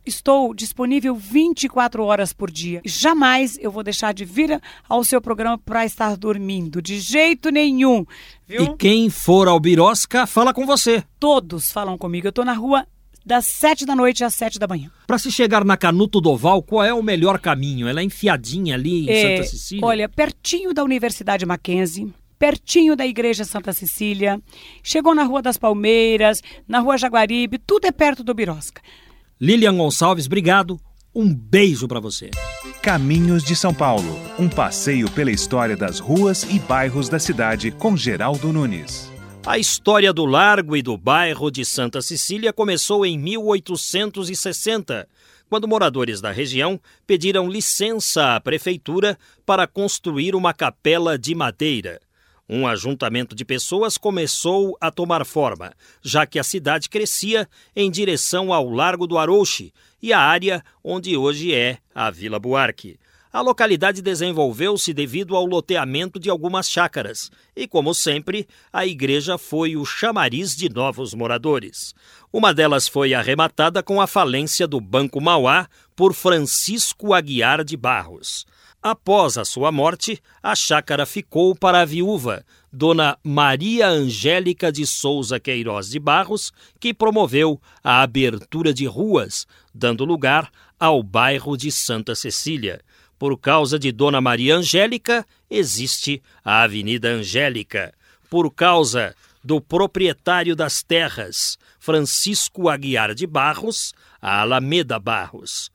[0.06, 2.80] estou disponível 24 horas por dia.
[2.84, 8.06] Jamais eu vou deixar de vir ao seu programa para estar dormindo, de jeito nenhum.
[8.46, 8.62] Viu?
[8.62, 11.02] E quem for ao Birosca, fala com você.
[11.18, 12.26] Todos falam comigo.
[12.26, 12.86] Eu estou na rua
[13.26, 14.88] das 7 da noite às 7 da manhã.
[15.04, 17.88] Para se chegar na Canuto Doval, qual é o melhor caminho?
[17.88, 19.84] Ela é enfiadinha ali em É, Santa Cecília?
[19.84, 24.40] Olha, pertinho da Universidade Mackenzie, pertinho da Igreja Santa Cecília,
[24.80, 28.80] chegou na Rua das Palmeiras, na Rua Jaguaribe, tudo é perto do Birosca.
[29.40, 30.78] Lilian Gonçalves, obrigado.
[31.12, 32.30] Um beijo para você.
[32.80, 37.96] Caminhos de São Paulo, um passeio pela história das ruas e bairros da cidade com
[37.96, 39.10] Geraldo Nunes.
[39.46, 45.08] A história do Largo e do bairro de Santa Cecília começou em 1860,
[45.48, 49.16] quando moradores da região pediram licença à prefeitura
[49.46, 52.00] para construir uma capela de madeira.
[52.48, 55.72] Um ajuntamento de pessoas começou a tomar forma,
[56.02, 59.72] já que a cidade crescia em direção ao Largo do Arouche
[60.02, 62.98] e a área onde hoje é a Vila Buarque.
[63.36, 69.76] A localidade desenvolveu-se devido ao loteamento de algumas chácaras e, como sempre, a igreja foi
[69.76, 71.94] o chamariz de novos moradores.
[72.32, 78.46] Uma delas foi arrematada com a falência do Banco Mauá por Francisco Aguiar de Barros.
[78.82, 85.38] Após a sua morte, a chácara ficou para a viúva, Dona Maria Angélica de Souza
[85.38, 92.14] Queiroz de Barros, que promoveu a abertura de ruas, dando lugar ao bairro de Santa
[92.14, 92.80] Cecília.
[93.18, 97.94] Por causa de Dona Maria Angélica, existe a Avenida Angélica.
[98.28, 105.70] Por causa do proprietário das terras, Francisco Aguiar de Barros, a Alameda Barros.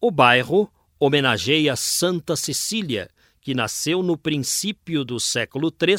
[0.00, 3.10] O bairro homenageia Santa Cecília,
[3.40, 5.96] que nasceu no princípio do século III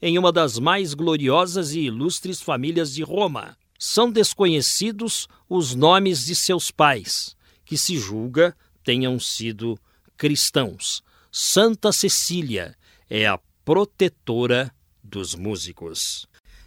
[0.00, 3.56] em uma das mais gloriosas e ilustres famílias de Roma.
[3.78, 9.78] São desconhecidos os nomes de seus pais, que se julga tenham sido
[10.16, 11.02] cristãos.
[11.30, 12.74] Santa Cecília
[13.08, 16.26] é a protetora dos músicos.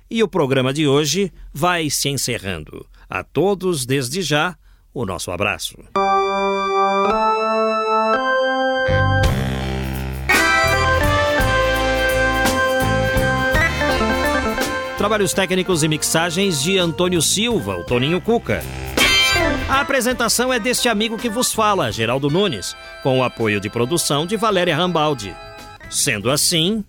[0.10, 2.86] E o programa de hoje vai se encerrando.
[3.10, 4.58] A todos, desde já,
[4.94, 5.78] o nosso abraço.
[14.98, 18.62] Trabalhos técnicos e mixagens de Antônio Silva, o Toninho Cuca.
[19.70, 24.26] A apresentação é deste amigo que vos fala, Geraldo Nunes, com o apoio de produção
[24.26, 25.36] de Valéria Rambaldi.
[25.92, 26.84] Sendo assim,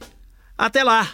[0.57, 1.09] até lá!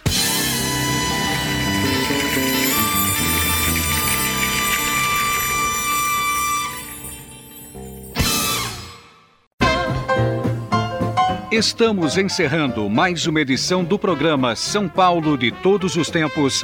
[11.51, 16.63] Estamos encerrando mais uma edição do programa São Paulo de Todos os Tempos.